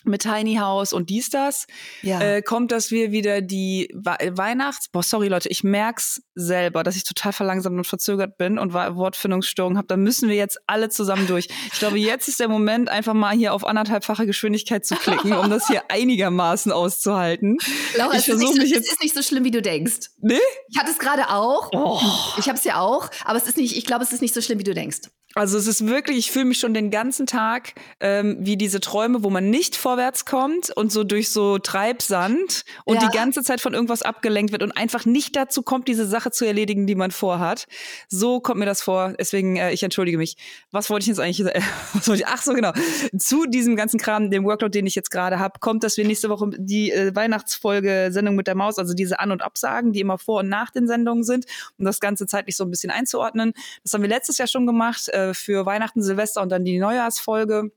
mit 0.05 0.23
Tiny 0.23 0.57
House 0.57 0.93
und 0.93 1.11
dies, 1.11 1.31
das, 1.31 1.67
ja. 2.03 2.21
äh, 2.21 2.43
kommt, 2.43 2.73
dass 2.73 2.91
wir 2.91 3.11
wieder 3.13 3.41
die 3.41 3.89
Weihnachts... 3.95 4.89
Boah, 4.89 5.03
sorry 5.03 5.29
Leute, 5.29 5.49
ich 5.49 5.65
merk's 5.65 6.23
selber, 6.35 6.83
dass 6.83 6.97
ich 6.97 7.05
total 7.05 7.33
verlangsamt 7.33 7.77
und 7.77 7.87
verzögert 7.87 8.39
bin 8.39 8.59
und 8.59 8.73
Wortfindungsstörungen 8.73 9.77
habe. 9.77 9.89
Da 9.89 9.97
müssen 9.97 10.29
wir 10.29 10.37
jetzt 10.37 10.59
alle 10.67 10.89
zusammen 10.89 11.27
durch. 11.27 11.49
Ich 11.73 11.79
glaube, 11.79 11.99
jetzt 11.99 12.29
ist 12.29 12.41
der 12.41 12.49
Moment, 12.49 12.89
einfach 12.89 13.15
mal 13.15 13.35
hier 13.35 13.53
auf 13.53 13.67
anderthalbfache 13.67 14.27
Geschwindigkeit 14.27 14.87
zu 14.87 14.95
klicken, 14.95 15.33
um 15.33 15.51
das 15.51 15.67
hier 15.67 15.83
einigermaßen 15.89 16.73
auszuhalten. 16.73 17.57
Laura, 17.97 18.13
ich 18.13 18.21
es, 18.21 18.29
ist 18.29 18.39
nicht, 18.39 18.57
mich 18.57 18.71
jetzt 18.71 18.87
es 18.87 18.93
ist 18.93 19.03
nicht 19.03 19.15
so 19.15 19.23
schlimm, 19.23 19.45
wie 19.45 19.51
du 19.51 19.63
denkst. 19.63 20.11
Nee? 20.21 20.39
Ich 20.69 20.79
hatte 20.79 20.91
es 20.91 20.99
gerade 20.99 21.29
auch. 21.31 21.71
Oh. 21.73 22.01
Ich 22.39 22.47
habe 22.47 22.59
es 22.59 22.65
ja 22.65 22.81
auch, 22.81 23.11
aber 23.25 23.39
es 23.39 23.47
ist 23.47 23.57
nicht, 23.57 23.77
ich 23.77 23.85
glaube, 23.85 24.05
es 24.05 24.13
ist 24.13 24.23
nicht 24.23 24.35
so 24.35 24.41
schlimm, 24.41 24.59
wie 24.59 24.65
du 24.65 24.75
denkst. 24.75 25.01
Also 25.35 25.59
es 25.59 25.67
ist 25.67 25.87
wirklich, 25.87 26.19
ich 26.19 26.31
fühle 26.33 26.47
mich 26.47 26.59
schon 26.59 26.75
den 26.75 26.91
ganzen 26.91 27.27
Tag 27.27 27.75
ähm, 28.01 28.39
wie 28.41 28.57
diese 28.57 28.81
Träume, 28.81 29.23
wo 29.23 29.31
man 29.31 29.51
nicht 29.51 29.77
vor 29.77 29.88
vorwärts 29.89 30.27
kommt 30.27 30.69
und 30.69 30.93
so 30.93 31.03
durch 31.03 31.31
so 31.31 31.57
Treibsand 31.57 32.65
und 32.85 33.01
ja. 33.01 33.09
die 33.09 33.17
ganze 33.17 33.43
Zeit 33.43 33.63
von 33.63 33.73
irgendwas 33.73 34.03
abgelenkt 34.03 34.53
wird 34.53 34.63
und 34.63 34.73
einfach 34.73 35.07
nicht 35.07 35.35
dazu 35.35 35.63
kommt, 35.63 35.89
diese 35.89 36.07
Sache 36.07 36.31
zu 36.31 36.45
erledigen, 36.45 36.87
die 36.87 36.95
man 36.95 37.11
vorhat. 37.11 37.67
So 38.07 38.41
kommt 38.41 38.61
mir 38.61 38.67
das 38.67 38.83
vor. 38.83 39.15
Deswegen, 39.19 39.57
äh, 39.57 39.73
ich 39.73 39.83
entschuldige 39.83 40.19
mich. 40.19 40.37
Was 40.73 40.91
wollte 40.91 41.05
ich 41.05 41.09
jetzt 41.09 41.21
eigentlich? 41.21 41.41
Äh, 41.41 41.63
was 41.95 42.07
wollte 42.07 42.23
ich? 42.23 42.29
Ach 42.29 42.43
so, 42.43 42.53
genau. 42.53 42.73
Zu 43.19 43.47
diesem 43.47 43.77
ganzen 43.77 43.99
Kram, 43.99 44.31
dem 44.31 44.45
Workload, 44.45 44.79
den 44.79 44.87
ich 44.87 44.95
jetzt 44.95 45.11
gerade 45.11 45.39
habe, 45.39 45.59
kommt, 45.59 45.85
dass 45.85 45.97
wir 45.97 46.07
nächste 46.07 46.29
Woche 46.29 46.51
die 46.59 46.93
äh, 46.93 47.17
Weihnachtsfolge 47.17 48.11
Sendung 48.11 48.35
mit 48.35 48.47
der 48.47 48.57
Maus, 48.57 48.79
also 48.79 48.93
diese 48.93 49.21
An- 49.21 49.33
und 49.33 49.41
Absagen, 49.41 49.95
die 49.95 50.01
immer 50.01 50.19
vor 50.19 50.41
und 50.41 50.51
nach 50.51 50.71
den 50.71 50.87
Sendungen 50.87 51.25
sind, 51.25 51.47
um 51.79 51.87
das 51.87 51.99
Ganze 51.99 52.27
zeitlich 52.27 52.57
so 52.57 52.65
ein 52.65 52.71
bisschen 52.71 52.91
einzuordnen. 52.91 53.55
Das 53.85 53.95
haben 53.95 54.03
wir 54.03 54.11
letztes 54.11 54.37
Jahr 54.37 54.49
schon 54.49 54.67
gemacht 54.67 55.09
äh, 55.09 55.33
für 55.33 55.65
Weihnachten, 55.65 56.03
Silvester 56.03 56.43
und 56.43 56.51
dann 56.51 56.67
die 56.67 56.79
Neujahrsfolge. 56.79 57.71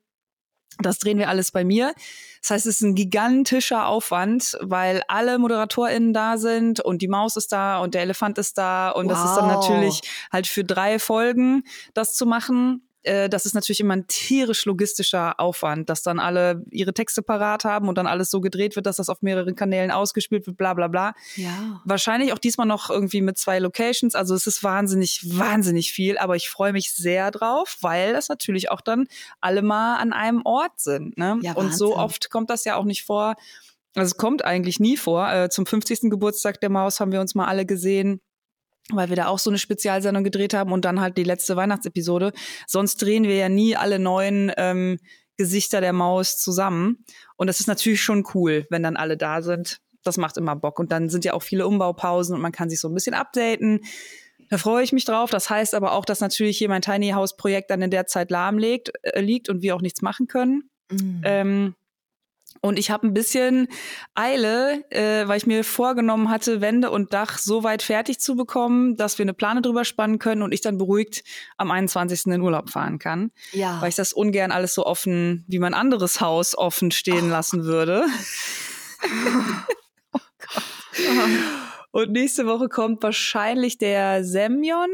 Das 0.79 0.99
drehen 0.99 1.17
wir 1.17 1.29
alles 1.29 1.51
bei 1.51 1.63
mir. 1.63 1.93
Das 2.41 2.51
heißt, 2.51 2.65
es 2.65 2.75
ist 2.77 2.81
ein 2.81 2.95
gigantischer 2.95 3.87
Aufwand, 3.87 4.57
weil 4.61 5.03
alle 5.07 5.37
ModeratorInnen 5.37 6.13
da 6.13 6.37
sind 6.37 6.79
und 6.79 7.01
die 7.01 7.07
Maus 7.07 7.35
ist 7.35 7.51
da 7.51 7.79
und 7.79 7.93
der 7.93 8.01
Elefant 8.01 8.37
ist 8.37 8.57
da 8.57 8.89
und 8.89 9.05
wow. 9.05 9.13
das 9.13 9.25
ist 9.25 9.35
dann 9.35 9.47
natürlich 9.47 10.01
halt 10.31 10.47
für 10.47 10.63
drei 10.63 10.97
Folgen 10.97 11.63
das 11.93 12.15
zu 12.15 12.25
machen 12.25 12.81
äh, 13.03 13.29
das 13.29 13.45
ist 13.45 13.53
natürlich 13.53 13.79
immer 13.79 13.95
ein 13.95 14.07
tierisch 14.07 14.65
logistischer 14.65 15.39
Aufwand, 15.39 15.89
dass 15.89 16.03
dann 16.03 16.19
alle 16.19 16.63
ihre 16.71 16.93
Texte 16.93 17.21
parat 17.21 17.65
haben 17.65 17.87
und 17.87 17.97
dann 17.97 18.07
alles 18.07 18.29
so 18.29 18.41
gedreht 18.41 18.75
wird, 18.75 18.85
dass 18.85 18.97
das 18.97 19.09
auf 19.09 19.21
mehreren 19.21 19.55
Kanälen 19.55 19.91
ausgespielt 19.91 20.45
wird, 20.47 20.57
bla 20.57 20.73
bla 20.73 20.87
bla. 20.87 21.13
Ja. 21.35 21.81
Wahrscheinlich 21.85 22.33
auch 22.33 22.37
diesmal 22.37 22.67
noch 22.67 22.89
irgendwie 22.89 23.21
mit 23.21 23.37
zwei 23.37 23.59
Locations. 23.59 24.15
Also 24.15 24.35
es 24.35 24.47
ist 24.47 24.63
wahnsinnig, 24.63 25.21
wahnsinnig 25.25 25.91
viel, 25.91 26.17
aber 26.17 26.35
ich 26.35 26.49
freue 26.49 26.73
mich 26.73 26.93
sehr 26.93 27.31
drauf, 27.31 27.77
weil 27.81 28.13
das 28.13 28.29
natürlich 28.29 28.69
auch 28.69 28.81
dann 28.81 29.07
alle 29.39 29.61
mal 29.61 29.97
an 29.97 30.13
einem 30.13 30.41
Ort 30.45 30.79
sind. 30.79 31.17
Ne? 31.17 31.39
Ja, 31.41 31.53
und 31.53 31.75
so 31.75 31.97
oft 31.97 32.29
kommt 32.29 32.49
das 32.49 32.65
ja 32.65 32.75
auch 32.75 32.85
nicht 32.85 33.03
vor. 33.03 33.35
Also 33.95 34.11
es 34.11 34.17
kommt 34.17 34.45
eigentlich 34.45 34.79
nie 34.79 34.95
vor. 34.95 35.31
Äh, 35.31 35.49
zum 35.49 35.65
50. 35.65 36.09
Geburtstag 36.09 36.61
der 36.61 36.69
Maus 36.69 36.99
haben 36.99 37.11
wir 37.11 37.19
uns 37.19 37.35
mal 37.35 37.47
alle 37.47 37.65
gesehen 37.65 38.21
weil 38.89 39.09
wir 39.09 39.15
da 39.15 39.27
auch 39.27 39.39
so 39.39 39.49
eine 39.49 39.59
Spezialsendung 39.59 40.23
gedreht 40.23 40.53
haben 40.53 40.71
und 40.71 40.85
dann 40.85 40.99
halt 40.99 41.17
die 41.17 41.23
letzte 41.23 41.55
Weihnachtsepisode. 41.55 42.33
Sonst 42.67 43.01
drehen 43.01 43.23
wir 43.23 43.35
ja 43.35 43.49
nie 43.49 43.75
alle 43.75 43.99
neuen 43.99 44.51
ähm, 44.57 44.99
Gesichter 45.37 45.81
der 45.81 45.93
Maus 45.93 46.37
zusammen. 46.37 47.03
Und 47.35 47.47
das 47.47 47.59
ist 47.59 47.67
natürlich 47.67 48.01
schon 48.01 48.25
cool, 48.33 48.67
wenn 48.69 48.83
dann 48.83 48.97
alle 48.97 49.17
da 49.17 49.41
sind. 49.41 49.79
Das 50.03 50.17
macht 50.17 50.37
immer 50.37 50.55
Bock. 50.55 50.79
Und 50.79 50.91
dann 50.91 51.09
sind 51.09 51.25
ja 51.25 51.33
auch 51.33 51.43
viele 51.43 51.67
Umbaupausen 51.67 52.35
und 52.35 52.41
man 52.41 52.51
kann 52.51 52.69
sich 52.69 52.79
so 52.79 52.87
ein 52.87 52.93
bisschen 52.93 53.13
updaten. 53.13 53.81
Da 54.49 54.57
freue 54.57 54.83
ich 54.83 54.91
mich 54.91 55.05
drauf. 55.05 55.29
Das 55.29 55.49
heißt 55.49 55.73
aber 55.75 55.93
auch, 55.93 56.05
dass 56.05 56.19
natürlich 56.19 56.57
hier 56.57 56.69
mein 56.69 56.81
Tiny 56.81 57.11
House 57.11 57.37
Projekt 57.37 57.71
dann 57.71 57.81
in 57.81 57.91
der 57.91 58.05
Zeit 58.07 58.31
lahmlegt, 58.31 58.91
äh, 59.03 59.21
liegt 59.21 59.47
und 59.49 59.61
wir 59.61 59.75
auch 59.75 59.81
nichts 59.81 60.01
machen 60.01 60.27
können. 60.27 60.69
Mhm. 60.91 61.21
Ähm, 61.23 61.75
und 62.61 62.77
ich 62.77 62.91
habe 62.91 63.07
ein 63.07 63.13
bisschen 63.13 63.67
Eile, 64.13 64.83
äh, 64.91 65.27
weil 65.27 65.37
ich 65.37 65.47
mir 65.47 65.63
vorgenommen 65.63 66.29
hatte, 66.29 66.61
Wände 66.61 66.91
und 66.91 67.11
Dach 67.11 67.39
so 67.39 67.63
weit 67.63 67.81
fertig 67.81 68.19
zu 68.19 68.35
bekommen, 68.35 68.95
dass 68.95 69.17
wir 69.17 69.23
eine 69.23 69.33
Plane 69.33 69.61
drüber 69.61 69.83
spannen 69.83 70.19
können 70.19 70.43
und 70.43 70.53
ich 70.53 70.61
dann 70.61 70.77
beruhigt 70.77 71.23
am 71.57 71.71
21. 71.71 72.27
in 72.27 72.41
Urlaub 72.41 72.69
fahren 72.69 72.99
kann. 72.99 73.31
Ja. 73.51 73.81
Weil 73.81 73.89
ich 73.89 73.95
das 73.95 74.13
ungern 74.13 74.51
alles 74.51 74.75
so 74.75 74.85
offen, 74.85 75.43
wie 75.47 75.59
mein 75.59 75.73
anderes 75.73 76.21
Haus 76.21 76.55
offen 76.55 76.91
stehen 76.91 77.25
oh. 77.25 77.31
lassen 77.31 77.63
würde. 77.63 78.05
oh 80.13 80.19
Gott. 80.39 80.63
Und 81.91 82.11
nächste 82.11 82.45
Woche 82.45 82.69
kommt 82.69 83.03
wahrscheinlich 83.03 83.77
der 83.77 84.23
Semyon 84.23 84.89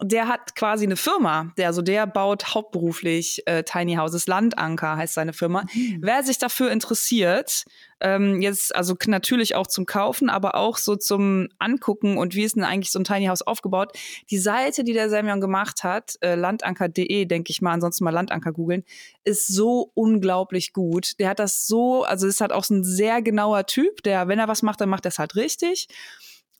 der 0.00 0.28
hat 0.28 0.54
quasi 0.56 0.84
eine 0.84 0.96
Firma, 0.96 1.52
der 1.56 1.68
also 1.68 1.82
der 1.82 2.06
baut 2.06 2.54
hauptberuflich 2.54 3.46
äh, 3.46 3.62
Tiny 3.62 3.96
Houses. 3.96 4.26
Landanker 4.26 4.96
heißt 4.96 5.14
seine 5.14 5.32
Firma. 5.32 5.64
Mhm. 5.72 5.98
Wer 6.00 6.22
sich 6.22 6.38
dafür 6.38 6.70
interessiert, 6.70 7.64
ähm, 8.00 8.42
jetzt 8.42 8.74
also 8.74 8.96
natürlich 9.06 9.54
auch 9.54 9.66
zum 9.66 9.86
Kaufen, 9.86 10.28
aber 10.28 10.56
auch 10.56 10.76
so 10.78 10.96
zum 10.96 11.48
Angucken 11.58 12.18
und 12.18 12.34
wie 12.34 12.42
ist 12.42 12.56
denn 12.56 12.64
eigentlich 12.64 12.90
so 12.90 12.98
ein 12.98 13.04
Tiny 13.04 13.26
House 13.26 13.42
aufgebaut? 13.42 13.92
Die 14.30 14.38
Seite, 14.38 14.84
die 14.84 14.92
der 14.92 15.08
Semyon 15.08 15.40
gemacht 15.40 15.84
hat, 15.84 16.16
äh, 16.20 16.34
landanker.de, 16.34 17.24
denke 17.24 17.50
ich 17.50 17.62
mal, 17.62 17.72
ansonsten 17.72 18.04
mal 18.04 18.10
Landanker 18.10 18.52
googeln, 18.52 18.84
ist 19.24 19.46
so 19.46 19.90
unglaublich 19.94 20.72
gut. 20.72 21.18
Der 21.18 21.28
hat 21.30 21.38
das 21.38 21.66
so, 21.66 22.04
also 22.04 22.26
ist 22.26 22.40
halt 22.40 22.52
auch 22.52 22.64
so 22.64 22.74
ein 22.74 22.84
sehr 22.84 23.22
genauer 23.22 23.66
Typ, 23.66 24.02
der, 24.02 24.28
wenn 24.28 24.38
er 24.38 24.48
was 24.48 24.62
macht, 24.62 24.80
dann 24.80 24.88
macht 24.88 25.06
er 25.06 25.10
es 25.10 25.18
halt 25.18 25.36
richtig 25.36 25.88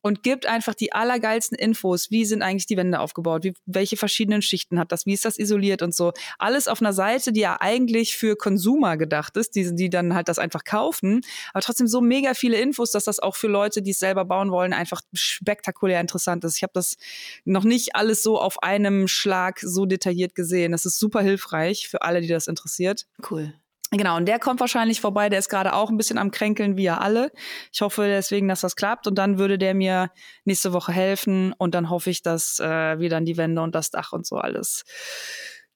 und 0.04 0.22
gibt 0.22 0.44
einfach 0.44 0.74
die 0.74 0.92
allergeilsten 0.92 1.56
Infos. 1.56 2.10
Wie 2.10 2.26
sind 2.26 2.42
eigentlich 2.42 2.66
die 2.66 2.76
Wände 2.76 3.00
aufgebaut? 3.00 3.42
Wie, 3.42 3.54
welche 3.64 3.96
verschiedenen 3.96 4.42
Schichten 4.42 4.78
hat 4.78 4.92
das? 4.92 5.06
Wie 5.06 5.14
ist 5.14 5.24
das 5.24 5.38
isoliert 5.38 5.80
und 5.80 5.94
so? 5.94 6.12
Alles 6.38 6.68
auf 6.68 6.82
einer 6.82 6.92
Seite, 6.92 7.32
die 7.32 7.40
ja 7.40 7.56
eigentlich 7.58 8.14
für 8.14 8.36
Konsumer 8.36 8.98
gedacht 8.98 9.38
ist, 9.38 9.56
die, 9.56 9.74
die 9.74 9.88
dann 9.88 10.14
halt 10.14 10.28
das 10.28 10.38
einfach 10.38 10.62
kaufen. 10.64 11.22
Aber 11.54 11.62
trotzdem 11.62 11.86
so 11.86 12.02
mega 12.02 12.34
viele 12.34 12.60
Infos, 12.60 12.90
dass 12.90 13.04
das 13.04 13.18
auch 13.18 13.34
für 13.34 13.48
Leute, 13.48 13.80
die 13.80 13.92
es 13.92 13.98
selber 13.98 14.26
bauen 14.26 14.50
wollen, 14.50 14.74
einfach 14.74 15.00
spektakulär 15.14 16.02
interessant 16.02 16.44
ist. 16.44 16.58
Ich 16.58 16.62
habe 16.62 16.74
das 16.74 16.98
noch 17.46 17.64
nicht 17.64 17.96
alles 17.96 18.22
so 18.22 18.38
auf 18.38 18.62
einem 18.62 19.08
Schlag 19.08 19.58
so 19.60 19.86
detailliert 19.86 20.34
gesehen. 20.34 20.72
Das 20.72 20.84
ist 20.84 20.98
super 20.98 21.22
hilfreich 21.22 21.88
für 21.88 22.02
alle, 22.02 22.20
die 22.20 22.28
das 22.28 22.46
interessiert. 22.46 23.06
Cool. 23.30 23.54
Genau, 23.96 24.16
und 24.16 24.26
der 24.26 24.38
kommt 24.38 24.60
wahrscheinlich 24.60 25.00
vorbei, 25.00 25.28
der 25.28 25.38
ist 25.38 25.48
gerade 25.48 25.74
auch 25.74 25.90
ein 25.90 25.96
bisschen 25.96 26.18
am 26.18 26.30
Kränkeln, 26.30 26.76
wie 26.76 26.84
ja 26.84 26.98
alle. 26.98 27.30
Ich 27.72 27.80
hoffe 27.80 28.06
deswegen, 28.06 28.48
dass 28.48 28.60
das 28.60 28.76
klappt 28.76 29.06
und 29.06 29.16
dann 29.16 29.38
würde 29.38 29.58
der 29.58 29.74
mir 29.74 30.10
nächste 30.44 30.72
Woche 30.72 30.92
helfen 30.92 31.52
und 31.56 31.74
dann 31.74 31.90
hoffe 31.90 32.10
ich, 32.10 32.22
dass 32.22 32.58
äh, 32.60 32.98
wir 32.98 33.08
dann 33.08 33.24
die 33.24 33.36
Wände 33.36 33.62
und 33.62 33.74
das 33.74 33.90
Dach 33.90 34.12
und 34.12 34.26
so 34.26 34.36
alles 34.36 34.84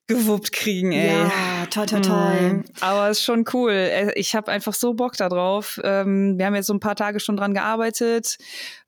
gewuppt 0.09 0.51
kriegen, 0.51 0.91
ey. 0.91 1.07
Ja, 1.07 1.65
toll, 1.67 1.85
toll, 1.85 2.01
toll. 2.01 2.41
Mhm. 2.41 2.63
Aber 2.81 3.09
ist 3.09 3.23
schon 3.23 3.45
cool. 3.53 3.71
Äh, 3.71 4.11
ich 4.15 4.35
habe 4.35 4.51
einfach 4.51 4.73
so 4.73 4.95
Bock 4.95 5.15
da 5.15 5.29
drauf. 5.29 5.79
Ähm, 5.83 6.37
wir 6.37 6.47
haben 6.47 6.55
jetzt 6.55 6.65
so 6.65 6.73
ein 6.73 6.79
paar 6.79 6.95
Tage 6.95 7.19
schon 7.19 7.37
dran 7.37 7.53
gearbeitet, 7.53 8.37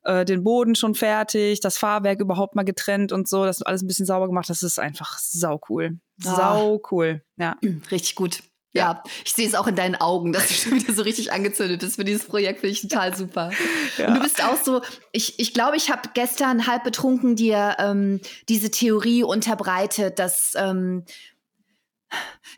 äh, 0.03 0.25
den 0.25 0.43
Boden 0.43 0.73
schon 0.73 0.95
fertig, 0.95 1.59
das 1.59 1.77
Fahrwerk 1.77 2.19
überhaupt 2.19 2.55
mal 2.55 2.63
getrennt 2.63 3.11
und 3.11 3.29
so, 3.29 3.45
das 3.45 3.61
alles 3.61 3.83
ein 3.83 3.87
bisschen 3.87 4.07
sauber 4.07 4.27
gemacht. 4.27 4.49
Das 4.49 4.63
ist 4.63 4.79
einfach 4.79 5.19
sau 5.19 5.61
cool. 5.69 5.99
Ah. 6.25 6.35
Sau 6.35 6.81
cool. 6.89 7.21
Ja. 7.37 7.55
Richtig 7.91 8.15
gut. 8.15 8.41
Ja, 8.73 9.03
ich 9.25 9.33
sehe 9.33 9.47
es 9.47 9.53
auch 9.53 9.67
in 9.67 9.75
deinen 9.75 9.95
Augen, 9.95 10.31
dass 10.31 10.47
du 10.47 10.53
schon 10.53 10.73
wieder 10.75 10.93
so 10.93 11.01
richtig 11.01 11.33
angezündet 11.33 11.81
bist 11.81 11.97
für 11.97 12.05
dieses 12.05 12.25
Projekt. 12.25 12.61
Finde 12.61 12.73
ich 12.73 12.81
total 12.81 13.15
super. 13.15 13.51
Ja. 13.97 14.07
Und 14.07 14.15
du 14.15 14.21
bist 14.21 14.43
auch 14.43 14.61
so, 14.61 14.81
ich, 15.11 15.39
ich 15.39 15.53
glaube, 15.53 15.75
ich 15.75 15.91
habe 15.91 16.09
gestern 16.13 16.67
halb 16.67 16.83
betrunken 16.83 17.35
dir 17.35 17.75
ähm, 17.79 18.21
diese 18.47 18.71
Theorie 18.71 19.23
unterbreitet, 19.23 20.19
dass, 20.19 20.53
ähm, 20.55 21.03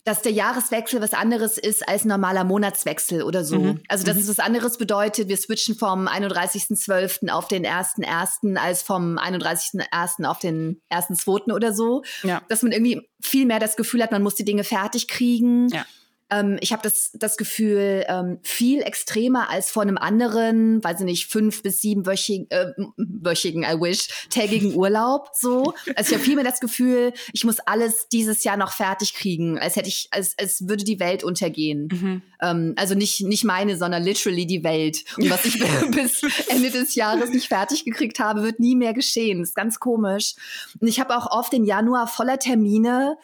dass 0.03 0.21
der 0.21 0.33
Jahreswechsel 0.33 1.01
was 1.01 1.13
anderes 1.13 1.57
ist 1.57 1.87
als 1.87 2.05
normaler 2.05 2.43
Monatswechsel 2.43 3.23
oder 3.23 3.43
so. 3.43 3.57
Mhm. 3.57 3.81
Also, 3.87 4.05
dass 4.05 4.15
mhm. 4.15 4.21
es 4.21 4.27
was 4.29 4.39
anderes 4.39 4.77
bedeutet, 4.77 5.29
wir 5.29 5.37
switchen 5.37 5.73
vom 5.73 6.07
31.12. 6.07 7.31
auf 7.31 7.47
den 7.47 7.65
1.1. 7.65 8.55
als 8.55 8.83
vom 8.83 9.17
31.1. 9.17 10.25
auf 10.25 10.37
den 10.37 10.79
1.2. 10.91 11.51
oder 11.51 11.73
so. 11.73 12.03
Ja. 12.21 12.43
Dass 12.49 12.61
man 12.61 12.71
irgendwie 12.71 13.09
viel 13.19 13.47
mehr 13.47 13.59
das 13.59 13.75
Gefühl 13.77 14.03
hat, 14.03 14.11
man 14.11 14.21
muss 14.21 14.35
die 14.35 14.45
Dinge 14.45 14.63
fertig 14.63 15.07
kriegen. 15.07 15.69
Ja 15.69 15.85
ähm, 16.29 16.57
ich 16.61 16.71
habe 16.71 16.81
das, 16.83 17.11
das 17.13 17.37
Gefühl, 17.37 18.05
ähm, 18.07 18.39
viel 18.41 18.81
extremer 18.81 19.49
als 19.49 19.71
vor 19.71 19.83
einem 19.83 19.97
anderen, 19.97 20.83
weiß 20.83 20.99
ich 20.99 21.05
nicht, 21.05 21.27
fünf 21.27 21.61
bis 21.61 21.81
sieben 21.81 22.05
wöchigen, 22.05 22.49
äh, 22.49 22.71
wöchigen, 22.97 23.63
I 23.63 23.79
wish, 23.79 24.27
tägigen 24.29 24.73
Urlaub 24.75 25.29
so. 25.33 25.73
Also 25.95 26.09
ich 26.09 26.13
habe 26.13 26.23
viel 26.23 26.35
mehr 26.35 26.43
das 26.43 26.59
Gefühl, 26.59 27.13
ich 27.33 27.43
muss 27.43 27.59
alles 27.59 28.07
dieses 28.09 28.43
Jahr 28.43 28.57
noch 28.57 28.71
fertig 28.71 29.13
kriegen, 29.13 29.59
als 29.59 29.75
hätte 29.75 29.89
ich, 29.89 30.07
als, 30.11 30.37
als 30.37 30.67
würde 30.67 30.83
die 30.83 30.99
Welt 30.99 31.23
untergehen. 31.23 31.89
Mhm. 31.91 32.21
Ähm, 32.41 32.73
also 32.77 32.95
nicht, 32.95 33.21
nicht 33.21 33.43
meine, 33.43 33.77
sondern 33.77 34.03
literally 34.03 34.45
die 34.45 34.63
Welt. 34.63 35.03
Und 35.17 35.29
was 35.29 35.45
ich 35.45 35.59
bis 35.91 36.21
Ende 36.47 36.71
des 36.71 36.95
Jahres 36.95 37.29
nicht 37.29 37.47
fertig 37.47 37.85
gekriegt 37.85 38.19
habe, 38.19 38.43
wird 38.43 38.59
nie 38.59 38.75
mehr 38.75 38.93
geschehen. 38.93 39.39
Das 39.39 39.49
ist 39.49 39.55
ganz 39.55 39.79
komisch. 39.79 40.35
Und 40.79 40.87
ich 40.87 40.99
habe 40.99 41.15
auch 41.17 41.31
oft 41.31 41.53
den 41.53 41.65
Januar 41.65 42.07
voller 42.07 42.39
Termine, 42.39 43.17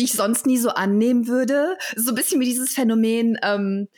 die 0.00 0.04
ich 0.04 0.12
sonst 0.14 0.46
nie 0.46 0.58
so 0.58 0.70
annehmen 0.70 1.28
würde. 1.28 1.76
So 1.94 2.10
ein 2.10 2.14
bisschen 2.14 2.40
wie 2.40 2.46
dieses 2.46 2.72
Phänomen, 2.74 3.38
ähm, 3.42 3.88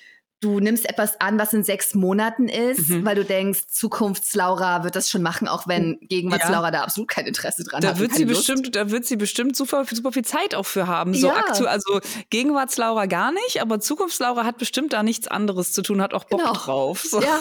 du 0.40 0.58
nimmst 0.58 0.88
etwas 0.88 1.20
an, 1.20 1.38
was 1.38 1.52
in 1.52 1.62
sechs 1.62 1.94
Monaten 1.94 2.48
ist, 2.48 2.88
mhm. 2.88 3.04
weil 3.04 3.14
du 3.14 3.24
denkst, 3.24 3.68
Zukunftslaura 3.68 4.82
wird 4.82 4.96
das 4.96 5.08
schon 5.08 5.22
machen, 5.22 5.46
auch 5.46 5.68
wenn 5.68 6.00
Gegenwartslaura 6.00 6.66
ja. 6.66 6.70
da 6.72 6.82
absolut 6.82 7.08
kein 7.08 7.26
Interesse 7.26 7.62
dran 7.62 7.80
da 7.80 7.90
hat. 7.90 7.98
Wird 8.00 8.12
sie 8.14 8.24
bestimmt, 8.24 8.74
da 8.74 8.90
wird 8.90 9.06
sie 9.06 9.16
bestimmt 9.16 9.56
super, 9.56 9.84
super 9.88 10.10
viel 10.10 10.24
Zeit 10.24 10.56
auch 10.56 10.66
für 10.66 10.88
haben. 10.88 11.14
So 11.14 11.28
ja. 11.28 11.36
aktuell, 11.36 11.68
also 11.68 12.00
Gegenwartslaura 12.30 13.06
gar 13.06 13.30
nicht, 13.30 13.62
aber 13.62 13.78
Zukunftslaura 13.78 14.44
hat 14.44 14.58
bestimmt 14.58 14.92
da 14.92 15.04
nichts 15.04 15.28
anderes 15.28 15.72
zu 15.72 15.82
tun, 15.82 16.02
hat 16.02 16.12
auch 16.12 16.24
Bock 16.24 16.40
genau. 16.40 16.54
drauf. 16.54 17.04
So. 17.08 17.22
Ja. 17.22 17.40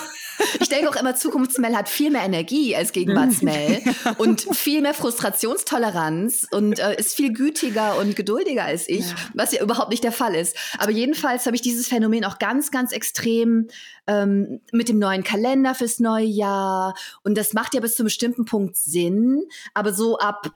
Ich 0.60 0.70
denke 0.70 0.90
auch 0.90 0.96
immer, 0.96 1.16
Zukunftsmel 1.16 1.76
hat 1.76 1.90
viel 1.90 2.12
mehr 2.12 2.24
Energie 2.24 2.76
als 2.76 2.92
Gegenwartsmel 2.92 3.82
ja. 4.06 4.12
und 4.18 4.42
viel 4.56 4.82
mehr 4.82 4.94
Frustrationstoleranz 4.94 6.48
und 6.52 6.80
äh, 6.80 6.96
ist 6.98 7.16
viel 7.16 7.34
gütiger 7.34 7.98
und 7.98 8.16
geduldiger 8.16 8.66
als 8.66 8.88
ich, 8.88 9.06
was 9.34 9.52
ja 9.54 9.64
überhaupt 9.64 9.90
nicht 9.90 10.04
der 10.04 10.12
Fall 10.12 10.36
ist. 10.36 10.56
Aber 10.78 10.92
jedenfalls 10.92 11.46
habe 11.46 11.56
ich 11.56 11.62
dieses 11.62 11.88
Phänomen 11.88 12.26
auch 12.26 12.38
ganz, 12.38 12.70
ganz 12.70 12.82
ganz 12.82 12.92
extrem 12.94 13.68
ähm, 14.08 14.60
mit 14.72 14.90
dem 14.90 15.00
neuen 15.00 15.24
Kalender 15.24 15.76
fürs 15.76 16.00
neue 16.00 16.26
Jahr. 16.26 16.96
Und 17.24 17.38
das 17.38 17.54
macht 17.54 17.74
ja 17.74 17.80
bis 17.80 17.96
zu 17.96 18.02
einem 18.02 18.08
bestimmten 18.08 18.46
Punkt 18.46 18.76
Sinn. 18.76 19.44
Aber 19.74 19.94
so 19.94 20.18
ab 20.18 20.52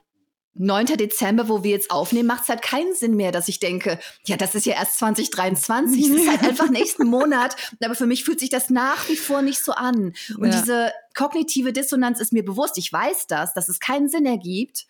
9. 0.58 0.86
Dezember, 0.96 1.48
wo 1.48 1.62
wir 1.62 1.70
jetzt 1.70 1.90
aufnehmen, 1.90 2.26
macht 2.26 2.44
es 2.44 2.48
halt 2.48 2.62
keinen 2.62 2.94
Sinn 2.94 3.16
mehr, 3.16 3.32
dass 3.32 3.48
ich 3.48 3.60
denke, 3.60 3.98
ja, 4.24 4.36
das 4.36 4.54
ist 4.54 4.66
ja 4.66 4.74
erst 4.74 4.98
2023. 4.98 6.06
Es 6.06 6.22
ist 6.22 6.28
halt 6.28 6.42
einfach 6.48 6.70
nächsten 6.70 7.06
Monat. 7.06 7.56
Aber 7.82 7.94
für 7.94 8.06
mich 8.06 8.24
fühlt 8.24 8.40
sich 8.40 8.50
das 8.50 8.70
nach 8.70 9.08
wie 9.08 9.16
vor 9.16 9.42
nicht 9.42 9.64
so 9.64 9.72
an. 9.72 10.14
Und 10.38 10.52
ja. 10.52 10.60
diese 10.60 10.92
kognitive 11.14 11.72
Dissonanz 11.72 12.20
ist 12.20 12.32
mir 12.32 12.44
bewusst. 12.44 12.78
Ich 12.78 12.92
weiß 12.92 13.26
das, 13.26 13.54
dass 13.54 13.68
es 13.68 13.80
keinen 13.80 14.08
Sinn 14.08 14.26
ergibt. 14.26 14.86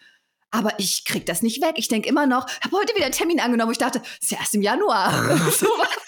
Aber 0.50 0.72
ich 0.78 1.04
krieg 1.04 1.26
das 1.26 1.42
nicht 1.42 1.60
weg. 1.60 1.74
Ich 1.76 1.88
denke 1.88 2.08
immer 2.08 2.26
noch, 2.26 2.46
habe 2.62 2.76
heute 2.76 2.94
wieder 2.94 3.04
einen 3.04 3.14
Termin 3.14 3.40
angenommen, 3.40 3.68
wo 3.68 3.72
ich 3.72 3.78
dachte, 3.78 4.00
ist 4.20 4.30
ja 4.30 4.38
erst 4.38 4.54
im 4.54 4.62
Januar. 4.62 5.12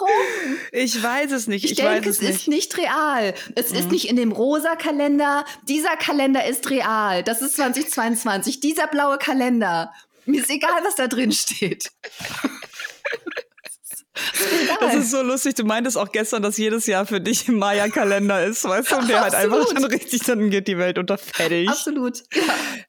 Warum? 0.00 0.56
Ich 0.72 1.02
weiß 1.02 1.32
es 1.32 1.46
nicht. 1.46 1.64
Ich, 1.64 1.72
ich 1.72 1.78
denke, 1.78 2.08
es, 2.08 2.22
es 2.22 2.30
ist 2.30 2.48
nicht 2.48 2.76
real. 2.78 3.34
Es 3.54 3.70
mhm. 3.70 3.78
ist 3.78 3.90
nicht 3.90 4.08
in 4.08 4.16
dem 4.16 4.32
rosa 4.32 4.76
Kalender. 4.76 5.44
Dieser 5.68 5.96
Kalender 5.96 6.46
ist 6.46 6.70
real. 6.70 7.22
Das 7.22 7.42
ist 7.42 7.56
2022. 7.56 8.60
Dieser 8.60 8.86
blaue 8.86 9.18
Kalender. 9.18 9.92
Mir 10.26 10.42
ist 10.42 10.50
egal, 10.50 10.84
was 10.84 10.94
da 10.94 11.08
drin 11.08 11.32
steht. 11.32 11.90
Das 14.80 14.94
ist 14.94 15.10
so 15.10 15.22
lustig. 15.22 15.54
Du 15.54 15.64
meintest 15.64 15.96
auch 15.96 16.10
gestern, 16.10 16.42
dass 16.42 16.56
jedes 16.56 16.86
Jahr 16.86 17.06
für 17.06 17.20
dich 17.20 17.48
im 17.48 17.58
Maya-Kalender 17.58 18.44
ist, 18.44 18.64
weißt 18.64 18.90
du? 18.90 18.96
Und 18.96 19.08
der 19.08 19.20
halt 19.20 19.34
einfach 19.34 19.72
dann 19.72 19.84
richtig, 19.84 20.22
dann 20.22 20.50
geht 20.50 20.68
die 20.68 20.78
Welt 20.78 20.98
unter 20.98 21.18
fertig. 21.18 21.68
Absolut. 21.68 22.22
Ja, 22.34 22.42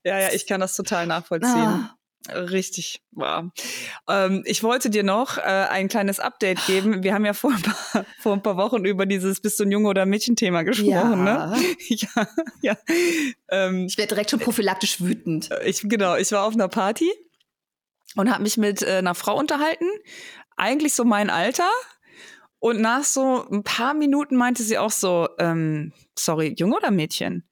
ja, 0.03 0.19
ja 0.21 0.29
ich 0.33 0.47
kann 0.47 0.59
das 0.59 0.75
total 0.75 1.07
nachvollziehen. 1.07 1.51
Ah. 1.51 1.98
Richtig, 2.27 3.01
wow. 3.11 3.45
Ähm, 4.07 4.43
ich 4.45 4.61
wollte 4.61 4.89
dir 4.89 5.03
noch 5.03 5.37
äh, 5.37 5.41
ein 5.41 5.87
kleines 5.87 6.19
Update 6.19 6.65
geben. 6.67 7.01
Wir 7.01 7.13
haben 7.13 7.25
ja 7.25 7.33
vor 7.33 7.51
ein, 7.51 7.61
paar, 7.61 8.05
vor 8.19 8.33
ein 8.33 8.43
paar 8.43 8.57
Wochen 8.57 8.85
über 8.85 9.05
dieses 9.05 9.41
Bist 9.41 9.59
du 9.59 9.63
ein 9.63 9.71
Junge 9.71 9.87
oder 9.87 10.05
Mädchen-Thema 10.05 10.63
gesprochen, 10.63 11.23
ne? 11.23 11.29
ja. 11.29 11.45
ne? 11.47 11.75
ja, 11.87 12.27
ja. 12.61 12.77
Ähm, 13.49 13.85
ich 13.87 13.97
werde 13.97 14.09
direkt 14.09 14.31
schon 14.31 14.39
prophylaktisch 14.39 15.01
wütend. 15.01 15.49
Ich, 15.65 15.81
genau, 15.83 16.15
ich 16.17 16.31
war 16.31 16.43
auf 16.43 16.53
einer 16.53 16.67
Party 16.67 17.09
und 18.15 18.29
habe 18.31 18.43
mich 18.43 18.57
mit 18.57 18.81
äh, 18.81 18.97
einer 18.97 19.15
Frau 19.15 19.37
unterhalten. 19.37 19.87
Eigentlich 20.57 20.93
so 20.93 21.05
mein 21.05 21.29
Alter. 21.29 21.69
Und 22.59 22.81
nach 22.81 23.05
so 23.05 23.47
ein 23.49 23.63
paar 23.63 23.93
Minuten 23.93 24.35
meinte 24.35 24.63
sie 24.63 24.77
auch 24.77 24.91
so, 24.91 25.29
ähm, 25.39 25.93
sorry, 26.17 26.53
Junge 26.57 26.75
oder 26.75 26.91
Mädchen? 26.91 27.48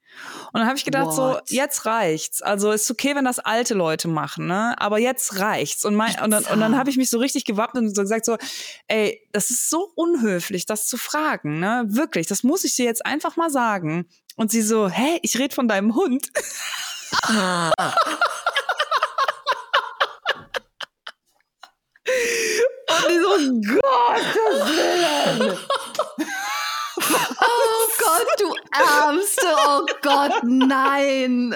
Und 0.54 0.60
dann 0.60 0.68
habe 0.68 0.78
ich 0.78 0.86
gedacht, 0.86 1.08
What? 1.08 1.16
so, 1.16 1.40
jetzt 1.56 1.86
reicht's. 1.86 2.42
Also 2.42 2.72
ist 2.72 2.90
okay, 2.90 3.16
wenn 3.16 3.26
das 3.26 3.40
alte 3.40 3.74
Leute 3.74 4.08
machen, 4.08 4.48
ne? 4.48 4.76
Aber 4.80 4.98
jetzt 5.00 5.40
reicht's. 5.40 5.86
Und, 5.86 5.96
mein, 5.96 6.20
und 6.22 6.32
dann, 6.32 6.44
und 6.46 6.60
dann 6.60 6.78
habe 6.78 6.90
ich 6.90 6.98
mich 6.98 7.10
so 7.10 7.20
richtig 7.20 7.46
gewappnet 7.46 7.84
und 7.84 7.96
so 7.96 8.02
gesagt, 8.02 8.26
so, 8.26 8.38
ey, 8.88 9.28
das 9.32 9.50
ist 9.50 9.70
so 9.70 9.92
unhöflich, 9.96 10.66
das 10.66 10.88
zu 10.88 10.98
fragen, 10.98 11.60
ne? 11.60 11.86
Wirklich, 11.88 12.28
das 12.28 12.44
muss 12.44 12.64
ich 12.64 12.76
dir 12.76 12.86
jetzt 12.86 13.06
einfach 13.06 13.36
mal 13.36 13.50
sagen. 13.50 14.08
Und 14.36 14.52
sie 14.52 14.62
so, 14.62 14.88
hä, 14.90 15.20
ich 15.22 15.38
rede 15.38 15.54
von 15.56 15.68
deinem 15.68 15.96
Hund. 15.96 16.32
Und 22.88 23.12
ich 23.12 23.20
so, 23.22 23.30
Gottes 23.82 24.66
Willen! 24.78 25.58
Oh 27.40 27.77
Gott, 28.00 28.28
du 28.40 28.54
Ärmste. 28.72 29.48
Oh 29.68 29.86
Gott, 30.02 30.44
nein. 30.44 31.56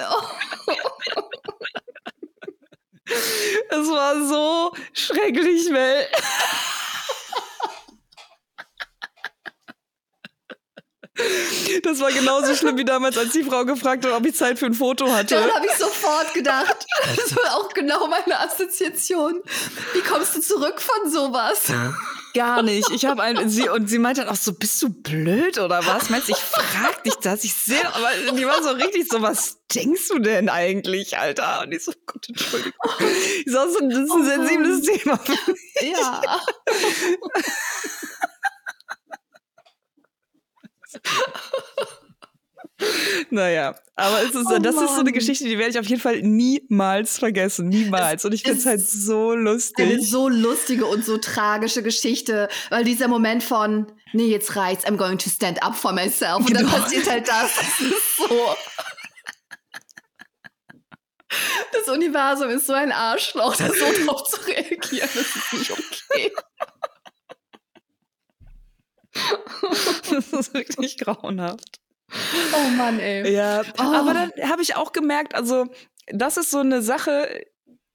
Es 3.70 3.90
war 3.90 4.26
so 4.26 4.72
schrecklich, 4.94 5.70
Mel. 5.70 6.08
Das 11.84 12.00
war 12.00 12.12
genauso 12.12 12.56
schlimm 12.56 12.78
wie 12.78 12.86
damals, 12.86 13.18
als 13.18 13.34
die 13.34 13.44
Frau 13.44 13.66
gefragt 13.66 14.06
hat, 14.06 14.14
ob 14.14 14.26
ich 14.26 14.36
Zeit 14.36 14.58
für 14.58 14.66
ein 14.66 14.74
Foto 14.74 15.12
hatte. 15.12 15.36
Dann 15.36 15.52
habe 15.52 15.66
ich 15.66 15.74
sofort 15.74 16.34
gedacht. 16.34 16.86
Das 17.16 17.36
war 17.36 17.58
auch 17.58 17.74
genau 17.74 18.08
meine 18.08 18.40
Assoziation. 18.40 19.42
Wie 19.94 20.02
kommst 20.02 20.36
du 20.36 20.42
zurück 20.42 20.80
von 20.80 21.12
sowas? 21.12 21.64
Gar 22.34 22.64
nicht. 22.64 22.90
Ich 22.92 23.06
habe 23.06 23.22
sie 23.50 23.68
und 23.68 23.88
sie 23.88 24.00
meinte 24.00 24.22
dann 24.22 24.30
auch 24.30 24.36
so, 24.36 24.54
bist 24.54 24.82
du 24.82 24.90
blöd 24.90 25.58
oder 25.58 25.86
was? 25.86 26.10
Meinst 26.10 26.30
du, 26.30 26.34
ich 26.34 26.38
frag 26.38 27.04
dich 27.04 27.16
das? 27.16 27.44
Ich 27.44 27.54
sehe, 27.54 27.86
aber 27.94 28.10
die 28.34 28.46
war 28.46 28.64
so 28.64 28.70
richtig 28.70 29.08
so, 29.10 29.22
was 29.22 29.58
denkst 29.74 30.08
du 30.10 30.20
denn 30.20 30.48
eigentlich, 30.50 31.18
Alter? 31.18 31.62
Und 31.64 31.74
ich 31.74 31.84
so, 31.84 31.92
Gott, 32.06 32.30
Entschuldigung. 32.30 32.74
Ich 33.46 33.52
so, 33.52 33.54
das 33.54 33.72
ist 33.72 33.82
ein 33.82 34.08
oh 34.10 34.24
sensibles 34.24 34.82
Thema 34.84 35.18
für 35.18 35.52
mich. 35.52 35.92
Ja. 35.92 36.22
Naja, 43.30 43.76
aber 43.96 44.24
es 44.24 44.34
ist, 44.34 44.48
oh, 44.48 44.60
das 44.60 44.76
Mann. 44.76 44.86
ist 44.86 44.96
so 44.96 45.02
eine 45.02 45.12
Geschichte, 45.12 45.46
die 45.46 45.58
werde 45.58 45.72
ich 45.72 45.80
auf 45.80 45.86
jeden 45.86 46.02
Fall 46.02 46.22
niemals 46.22 47.20
vergessen. 47.20 47.70
Niemals. 47.70 48.26
Und 48.26 48.34
ich 48.34 48.44
finde 48.44 48.58
es 48.58 48.66
halt 48.66 48.82
so 48.82 49.36
lustig. 49.36 49.86
Eine 49.86 50.02
so 50.02 50.28
lustige 50.28 50.86
und 50.86 51.06
so 51.06 51.18
tragische 51.18 51.84
Geschichte, 51.84 52.50
weil 52.70 52.84
dieser 52.84 53.08
Moment 53.08 53.44
von, 53.44 53.92
nee, 54.14 54.26
jetzt 54.26 54.56
reicht's, 54.56 54.86
I'm 54.86 54.98
going 54.98 55.18
to 55.20 55.30
stand 55.30 55.64
up 55.64 55.76
for 55.76 55.94
myself. 55.94 56.40
Und 56.40 56.48
genau. 56.48 56.62
dann 56.62 56.82
passiert 56.82 57.10
halt 57.10 57.28
das. 57.28 57.56
Das 57.56 57.82
ist 57.82 58.18
so. 58.18 58.56
Das 61.72 61.88
Universum 61.88 62.50
ist 62.50 62.68
so 62.68 62.74
ein 62.74 62.92
Arschloch, 62.92 63.56
da 63.56 63.68
so 63.68 64.06
drauf 64.06 64.24
zu 64.24 64.42
reagieren. 64.48 65.10
Das 65.14 65.36
ist 65.36 65.54
nicht 65.54 65.72
okay. 65.72 66.32
das 70.32 70.34
ist 70.34 70.54
wirklich 70.54 70.98
grauenhaft. 70.98 71.80
Oh 72.54 72.70
Mann, 72.76 73.00
ey. 73.00 73.34
Ja, 73.34 73.62
oh. 73.80 73.82
aber 73.82 74.14
dann 74.14 74.32
habe 74.50 74.62
ich 74.62 74.76
auch 74.76 74.92
gemerkt, 74.92 75.34
also 75.34 75.68
das 76.08 76.38
ist 76.38 76.52
so 76.52 76.60
eine 76.60 76.82
Sache, 76.82 77.46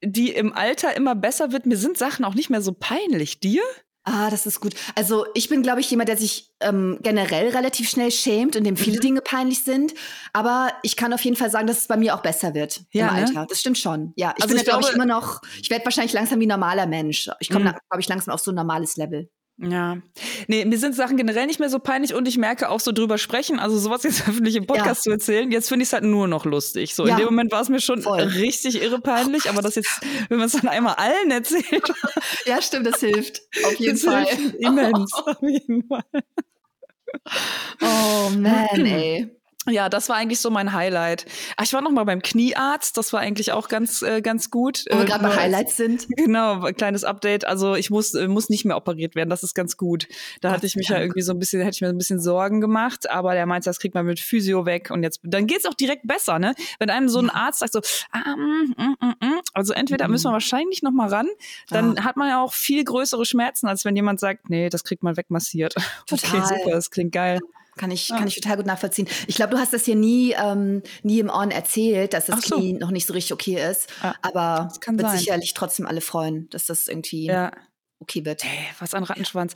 die 0.03 0.31
im 0.31 0.53
Alter 0.53 0.97
immer 0.97 1.15
besser 1.15 1.53
wird. 1.53 1.67
Mir 1.67 1.77
sind 1.77 1.99
Sachen 1.99 2.25
auch 2.25 2.35
nicht 2.35 2.51
mehr 2.51 2.63
so 2.63 2.73
peinlich. 2.73 3.41
Dir? 3.41 3.63
Ah, 4.09 4.31
das 4.31 4.47
ist 4.47 4.61
gut. 4.61 4.75
Also 4.95 5.27
ich 5.35 5.49
bin, 5.49 5.65
glaube 5.65 5.81
ich, 5.81 5.91
jemand, 5.91 6.09
der 6.09 6.17
sich 6.17 6.53
ähm, 6.61 6.99
generell 7.03 7.49
relativ 7.49 7.91
schnell 7.91 8.13
schämt 8.13 8.55
und 8.55 8.63
dem 8.63 8.77
viele 8.77 8.99
mhm. 8.99 9.01
Dinge 9.01 9.21
peinlich 9.21 9.65
sind. 9.65 9.95
Aber 10.33 10.71
ich 10.85 10.97
kann 10.97 11.13
auf 11.13 11.23
jeden 11.23 11.37
Fall 11.37 11.51
sagen, 11.51 11.67
dass 11.67 11.79
es 11.79 11.89
bei 11.89 11.97
mir 11.97 12.15
auch 12.15 12.23
besser 12.23 12.55
wird 12.55 12.85
ja, 12.93 13.09
im 13.09 13.15
ne? 13.15 13.21
Alter. 13.21 13.41
Ne? 13.41 13.47
Das 13.49 13.59
stimmt 13.59 13.79
schon. 13.79 14.13
Ja, 14.15 14.33
ich 14.37 14.45
also 14.45 14.55
bin, 14.55 14.63
glaube 14.63 14.85
ich, 14.85 14.95
immer 14.95 15.07
noch, 15.07 15.41
ich 15.61 15.71
werde 15.71 15.85
wahrscheinlich 15.85 16.13
langsam 16.13 16.39
wie 16.39 16.47
ein 16.47 16.51
normaler 16.51 16.87
Mensch. 16.87 17.29
Ich 17.41 17.51
komme, 17.51 17.65
mhm. 17.65 17.79
glaube 17.91 18.01
ich, 18.01 18.09
langsam 18.09 18.33
auf 18.33 18.41
so 18.41 18.53
ein 18.53 18.55
normales 18.55 18.97
Level. 18.97 19.29
Ja. 19.59 19.97
Nee, 20.49 20.67
mir 20.67 20.79
sind 20.79 20.95
Sachen 20.95 21.17
generell 21.17 21.47
nicht 21.47 21.61
mehr 21.61 21.71
so 21.71 21.79
peinlich 21.79 22.13
und 22.13 22.29
ich 22.29 22.37
merke 22.37 22.69
auch 22.69 22.81
so 22.81 22.93
drüber 22.93 23.17
sprechen, 23.17 23.59
also 23.59 23.79
sowas 23.79 24.03
jetzt 24.03 24.21
öffentlich 24.29 24.55
im 24.57 24.67
Podcast 24.67 25.01
ja. 25.01 25.03
zu 25.03 25.11
erzählen, 25.13 25.51
jetzt 25.51 25.69
finde 25.69 25.85
ich 25.85 25.89
es 25.89 25.93
halt 25.95 26.05
nur 26.05 26.29
noch 26.29 26.45
lustig. 26.45 26.95
So, 26.95 27.07
ja. 27.07 27.13
in 27.13 27.19
dem 27.19 27.25
Moment 27.27 27.53
war 27.53 27.63
es 27.63 27.71
mir 27.71 27.81
schon 27.81 28.03
Voll. 28.03 28.21
richtig 28.21 28.83
irre 28.83 29.01
peinlich, 29.01 29.45
oh 29.47 29.51
aber 29.51 29.63
das 29.63 29.77
jetzt, 29.77 30.01
wenn 30.29 30.39
man 30.39 30.49
es 30.49 30.53
dann 30.53 30.69
einmal 30.69 30.95
allen 30.95 31.31
erzählt. 31.31 31.91
ja, 32.45 32.61
stimmt, 32.61 32.87
das 32.87 33.01
hilft. 33.01 33.41
Auf 33.65 33.75
jeden 33.77 33.97
Fall. 33.97 34.27
Immens, 34.59 35.13
auf 35.25 35.41
jeden 35.41 35.87
Fall. 35.89 36.05
Oh 37.81 38.31
man, 38.37 38.85
ey. 38.85 39.31
Ja, 39.69 39.89
das 39.89 40.09
war 40.09 40.17
eigentlich 40.17 40.41
so 40.41 40.51
mein 40.51 40.73
Highlight. 40.73 41.27
Ach, 41.57 41.65
ich 41.65 41.73
war 41.73 41.83
noch 41.83 41.91
mal 41.91 42.05
beim 42.05 42.23
Kniearzt, 42.23 42.97
das 42.97 43.13
war 43.13 43.21
eigentlich 43.21 43.53
auch 43.53 43.69
ganz 43.69 44.03
äh, 44.03 44.21
ganz 44.21 44.51
gut. 44.51 44.85
Wo 44.91 44.99
wir 44.99 45.05
äh, 45.05 45.07
gerade 45.07 45.25
bei 45.25 45.35
Highlights 45.35 45.77
sind. 45.77 46.07
Genau, 46.17 46.61
kleines 46.73 47.05
Update. 47.05 47.45
Also 47.45 47.75
ich 47.75 47.91
muss 47.91 48.15
äh, 48.15 48.29
muss 48.29 48.49
nicht 48.49 48.65
mehr 48.65 48.77
operiert 48.77 49.15
werden, 49.15 49.31
das 49.31 49.43
ist 49.43 49.55
ganz 49.55 49.77
gut. 49.77 50.09
Da 50.41 50.49
Gott, 50.49 50.57
hatte 50.57 50.67
ich 50.67 50.77
mich 50.77 50.89
ja 50.89 50.99
irgendwie 50.99 51.23
so 51.23 51.33
ein 51.33 51.39
bisschen, 51.39 51.63
hätte 51.63 51.75
ich 51.75 51.81
mir 51.81 51.89
ein 51.89 51.99
bisschen 51.99 52.21
Sorgen 52.21 52.61
gemacht, 52.61 53.11
aber 53.11 53.35
der 53.35 53.47
meinte, 53.47 53.69
das 53.69 53.79
kriegt 53.79 53.95
man 53.95 54.07
mit 54.07 54.21
Physio 54.21 54.67
weg 54.67 54.91
und 54.91 55.03
jetzt 55.03 55.21
dann 55.23 55.47
geht's 55.47 55.67
auch 55.67 55.75
direkt 55.75 56.07
besser, 56.07 56.39
ne? 56.39 56.55
Wenn 56.79 56.91
einem 56.91 57.09
so 57.09 57.19
ein 57.19 57.31
Arzt 57.31 57.61
sagt 57.61 57.73
so, 57.73 57.81
ah, 58.13 58.37
mm, 58.37 58.75
mm, 58.77 58.97
mm, 59.01 59.27
mm, 59.27 59.41
also 59.53 59.73
entweder 59.73 60.07
mhm. 60.07 60.13
müssen 60.13 60.29
wir 60.29 60.33
wahrscheinlich 60.33 60.83
noch 60.83 60.93
mal 60.93 61.09
ran, 61.09 61.29
dann 61.69 61.99
ah. 61.99 62.05
hat 62.05 62.17
man 62.17 62.29
ja 62.29 62.43
auch 62.43 62.53
viel 62.53 62.85
größere 62.85 63.25
Schmerzen, 63.27 63.67
als 63.67 63.85
wenn 63.85 63.97
jemand 63.97 64.21
sagt, 64.21 64.49
nee, 64.51 64.69
das 64.69 64.85
kriegt 64.85 65.03
man 65.03 65.17
wegmassiert. 65.17 65.75
Total. 66.07 66.41
Okay, 66.41 66.47
super, 66.47 66.71
das 66.71 66.91
klingt 66.91 67.13
geil. 67.13 67.41
Kann 67.77 67.91
ich, 67.91 68.09
ja. 68.09 68.17
kann 68.17 68.27
ich 68.27 68.35
total 68.35 68.57
gut 68.57 68.67
nachvollziehen. 68.67 69.07
Ich 69.27 69.37
glaube, 69.37 69.55
du 69.55 69.59
hast 69.59 69.73
das 69.73 69.85
hier 69.85 69.97
nie, 69.97 70.33
ähm, 70.33 70.83
nie 71.03 71.21
im 71.21 71.29
On 71.29 71.51
erzählt, 71.51 72.15
dass 72.15 72.27
das 72.27 72.43
so. 72.43 72.57
Knie 72.57 72.73
noch 72.73 72.91
nicht 72.91 73.07
so 73.07 73.13
richtig 73.13 73.35
okay 73.35 73.71
ist. 73.71 73.89
Ja. 74.03 74.15
Aber 74.23 74.69
wird 74.87 75.01
sein. 75.01 75.19
sicherlich 75.19 75.53
trotzdem 75.53 75.87
alle 75.87 76.01
freuen, 76.01 76.49
dass 76.49 76.65
das 76.67 76.89
irgendwie 76.89 77.27
ja. 77.27 77.53
okay 78.01 78.25
wird. 78.25 78.45
Hey, 78.45 78.67
was 78.79 78.95
ein 78.95 79.03
Rattenschwanz. 79.03 79.53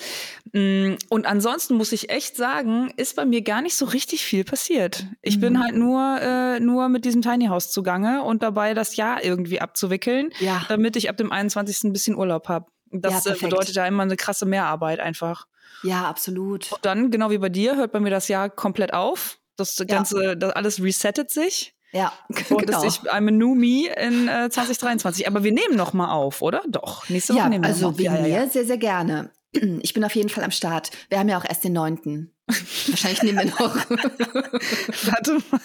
Mm, 0.52 0.96
und 1.08 1.24
ansonsten 1.24 1.74
muss 1.74 1.92
ich 1.92 2.10
echt 2.10 2.36
sagen, 2.36 2.92
ist 2.98 3.16
bei 3.16 3.24
mir 3.24 3.40
gar 3.40 3.62
nicht 3.62 3.74
so 3.74 3.86
richtig 3.86 4.22
viel 4.22 4.44
passiert. 4.44 5.06
Ich 5.22 5.38
mhm. 5.38 5.40
bin 5.40 5.62
halt 5.62 5.74
nur, 5.74 6.18
äh, 6.20 6.60
nur 6.60 6.90
mit 6.90 7.06
diesem 7.06 7.22
Tiny 7.22 7.46
House 7.46 7.70
zugange 7.70 8.22
und 8.22 8.42
dabei, 8.42 8.74
das 8.74 8.96
Jahr 8.96 9.24
irgendwie 9.24 9.62
abzuwickeln, 9.62 10.30
ja. 10.40 10.62
damit 10.68 10.96
ich 10.96 11.08
ab 11.08 11.16
dem 11.16 11.32
21. 11.32 11.84
ein 11.84 11.92
bisschen 11.94 12.16
Urlaub 12.16 12.48
habe. 12.48 12.66
Das 12.90 13.24
ja, 13.24 13.32
äh, 13.32 13.38
bedeutet 13.38 13.74
ja 13.74 13.86
immer 13.86 14.02
eine 14.02 14.16
krasse 14.16 14.46
Mehrarbeit 14.46 15.00
einfach. 15.00 15.46
Ja, 15.82 16.08
absolut. 16.08 16.72
Und 16.72 16.84
dann, 16.84 17.10
genau 17.10 17.30
wie 17.30 17.38
bei 17.38 17.48
dir, 17.48 17.76
hört 17.76 17.92
bei 17.92 18.00
mir 18.00 18.10
das 18.10 18.28
Jahr 18.28 18.50
komplett 18.50 18.92
auf. 18.92 19.38
Das 19.56 19.76
Ganze, 19.86 20.24
ja. 20.24 20.34
das 20.34 20.52
alles 20.52 20.82
resettet 20.82 21.30
sich. 21.30 21.74
Ja, 21.92 22.12
und 22.28 22.66
genau. 22.66 22.84
ich 22.84 23.00
I'm 23.00 23.28
a 23.28 23.30
new 23.30 23.54
me 23.54 23.88
in 23.96 24.28
äh, 24.28 24.48
2023. 24.50 25.26
Aber 25.26 25.42
wir 25.42 25.52
nehmen 25.52 25.76
noch 25.76 25.92
mal 25.92 26.12
auf, 26.12 26.42
oder? 26.42 26.62
Doch. 26.68 27.08
Nächste 27.08 27.34
Woche 27.34 27.42
ja, 27.42 27.48
nehmen 27.48 27.64
wir 27.64 27.68
also 27.68 27.98
wegen 27.98 28.14
ja, 28.14 28.26
ja, 28.26 28.44
mir 28.44 28.50
sehr, 28.50 28.64
sehr 28.64 28.78
gerne. 28.78 29.30
Ich 29.82 29.94
bin 29.94 30.04
auf 30.04 30.14
jeden 30.14 30.28
Fall 30.28 30.44
am 30.44 30.52
Start. 30.52 30.92
Wir 31.08 31.18
haben 31.18 31.28
ja 31.28 31.36
auch 31.36 31.44
erst 31.44 31.64
den 31.64 31.72
neunten. 31.72 32.32
Wahrscheinlich 32.46 33.22
nehmen 33.24 33.38
wir 33.38 33.46
noch. 33.46 33.74
Warte 35.10 35.38
mal. 35.50 35.60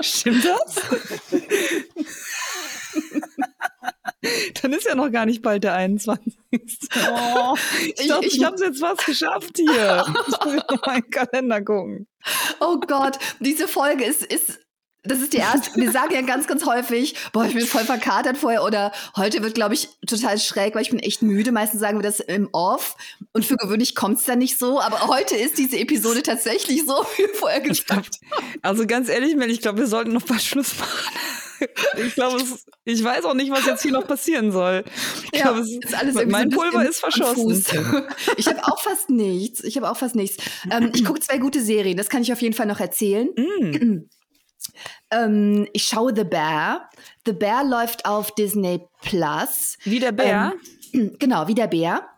Stimmt 0.00 0.44
das? 0.44 0.76
Dann 4.62 4.72
ist 4.72 4.86
ja 4.86 4.94
noch 4.94 5.10
gar 5.10 5.26
nicht 5.26 5.42
bald 5.42 5.64
der 5.64 5.74
21. 5.74 6.36
Oh, 6.52 7.56
ich 7.96 8.06
glaube, 8.06 8.26
ich, 8.26 8.36
ich, 8.36 8.44
habe 8.44 8.56
es 8.56 8.60
jetzt 8.60 8.80
fast 8.80 9.06
geschafft 9.06 9.56
hier. 9.56 10.04
Ich 10.06 10.44
muss 10.44 10.62
noch 10.70 10.86
meinen 10.86 11.10
Kalender 11.10 11.62
gucken. 11.62 12.06
Oh 12.60 12.78
Gott, 12.80 13.18
diese 13.40 13.68
Folge 13.68 14.04
ist, 14.04 14.22
ist 14.22 14.58
das 15.02 15.20
ist 15.20 15.32
die 15.32 15.38
erste. 15.38 15.80
Wir 15.80 15.90
sagen 15.90 16.12
ja 16.12 16.20
ganz, 16.20 16.46
ganz 16.46 16.66
häufig, 16.66 17.14
boah, 17.32 17.46
ich 17.46 17.54
bin 17.54 17.64
voll 17.64 17.84
verkatert 17.84 18.36
vorher 18.36 18.62
oder 18.62 18.92
heute 19.16 19.42
wird, 19.42 19.54
glaube 19.54 19.72
ich, 19.72 19.88
total 20.06 20.38
schräg, 20.38 20.74
weil 20.74 20.82
ich 20.82 20.90
bin 20.90 20.98
echt 20.98 21.22
müde. 21.22 21.52
Meistens 21.52 21.80
sagen 21.80 21.98
wir 21.98 22.02
das 22.02 22.20
im 22.20 22.50
Off 22.52 22.96
und 23.32 23.46
für 23.46 23.56
gewöhnlich 23.56 23.94
kommt 23.94 24.18
es 24.18 24.24
dann 24.24 24.38
nicht 24.38 24.58
so. 24.58 24.78
Aber 24.78 25.06
heute 25.06 25.36
ist 25.36 25.56
diese 25.56 25.78
Episode 25.78 26.22
tatsächlich 26.22 26.84
so 26.84 27.06
wie 27.16 27.28
vorher 27.34 27.60
gedacht. 27.60 28.20
Also 28.60 28.86
ganz 28.86 29.08
ehrlich, 29.08 29.36
Mel, 29.36 29.50
ich 29.50 29.62
glaube, 29.62 29.78
wir 29.78 29.86
sollten 29.86 30.12
noch 30.12 30.22
bald 30.22 30.42
Schluss 30.42 30.78
machen. 30.78 31.14
Ich 31.96 32.14
glaube, 32.14 32.42
ich 32.84 33.04
weiß 33.04 33.24
auch 33.24 33.34
nicht, 33.34 33.50
was 33.50 33.66
jetzt 33.66 33.82
hier 33.82 33.92
noch 33.92 34.06
passieren 34.06 34.52
soll. 34.52 34.84
Ich 35.32 35.38
ja, 35.38 35.52
glaube, 35.52 35.60
ist 35.60 35.94
alles 35.94 36.14
mein 36.26 36.50
Pulver 36.50 36.88
ist 36.88 37.00
verschossen. 37.00 37.50
Ich 38.36 38.46
habe 38.46 38.64
auch 38.64 38.80
fast 38.80 39.10
nichts. 39.10 39.62
Ich 39.64 39.76
habe 39.76 39.90
auch 39.90 39.96
fast 39.96 40.14
nichts. 40.14 40.42
Ähm, 40.70 40.90
ich 40.94 41.04
gucke 41.04 41.20
zwei 41.20 41.38
gute 41.38 41.60
Serien. 41.60 41.96
Das 41.96 42.08
kann 42.08 42.22
ich 42.22 42.32
auf 42.32 42.40
jeden 42.42 42.54
Fall 42.54 42.66
noch 42.66 42.80
erzählen. 42.80 43.28
Mm. 43.36 44.08
Ähm, 45.10 45.66
ich 45.72 45.84
schaue 45.84 46.14
The 46.14 46.24
Bear. 46.24 46.88
The 47.26 47.32
Bear 47.32 47.64
läuft 47.64 48.04
auf 48.04 48.34
Disney 48.34 48.86
Plus. 49.02 49.78
Wie 49.84 49.98
der 49.98 50.12
Bär? 50.12 50.52
Ähm, 50.92 51.16
genau, 51.18 51.48
wie 51.48 51.54
der 51.54 51.66
Bär. 51.66 52.09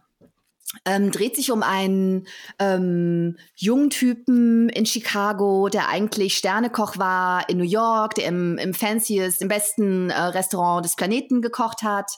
Ähm, 0.84 1.10
dreht 1.10 1.36
sich 1.36 1.50
um 1.50 1.62
einen 1.62 2.26
ähm, 2.58 3.36
jungen 3.54 3.90
Typen 3.90 4.68
in 4.70 4.86
Chicago, 4.86 5.68
der 5.68 5.88
eigentlich 5.88 6.36
Sternekoch 6.36 6.98
war 6.98 7.48
in 7.48 7.58
New 7.58 7.64
York, 7.64 8.14
der 8.14 8.26
im, 8.26 8.58
im 8.58 8.72
fanciest, 8.72 9.42
im 9.42 9.48
besten 9.48 10.10
äh, 10.10 10.18
Restaurant 10.18 10.84
des 10.84 10.96
Planeten 10.96 11.42
gekocht 11.42 11.82
hat. 11.82 12.12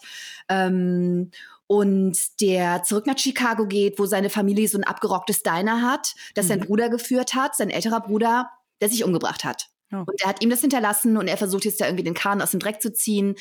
Ähm, 0.49 1.31
und 1.67 2.40
der 2.40 2.83
zurück 2.83 3.07
nach 3.07 3.19
Chicago 3.19 3.67
geht, 3.67 3.99
wo 3.99 4.07
seine 4.07 4.31
Familie 4.31 4.69
so 4.69 4.79
ein 4.79 4.85
abgerocktes 4.85 5.43
Diner 5.43 5.83
hat, 5.83 6.14
das 6.35 6.47
mhm. 6.47 6.49
sein 6.49 6.61
Bruder 6.61 6.88
geführt 6.90 7.35
hat, 7.35 7.57
sein 7.57 7.71
älterer 7.71 8.01
Bruder, 8.01 8.51
der 8.81 8.88
sich 8.88 9.05
umgebracht 9.05 9.45
hat. 9.45 9.71
Und 10.01 10.21
er 10.23 10.29
hat 10.29 10.43
ihm 10.43 10.51
das 10.51 10.61
hinterlassen 10.61 11.17
und 11.17 11.29
er 11.29 11.37
versucht 11.37 11.65
jetzt 11.65 11.81
da 11.81 11.87
irgendwie 11.87 12.05
den 12.05 12.15
Kahn 12.15 12.43
aus 12.43 12.51
dem 12.51 12.61
Dreck 12.61 12.81
zu 12.83 12.93
ziehen. 12.93 13.37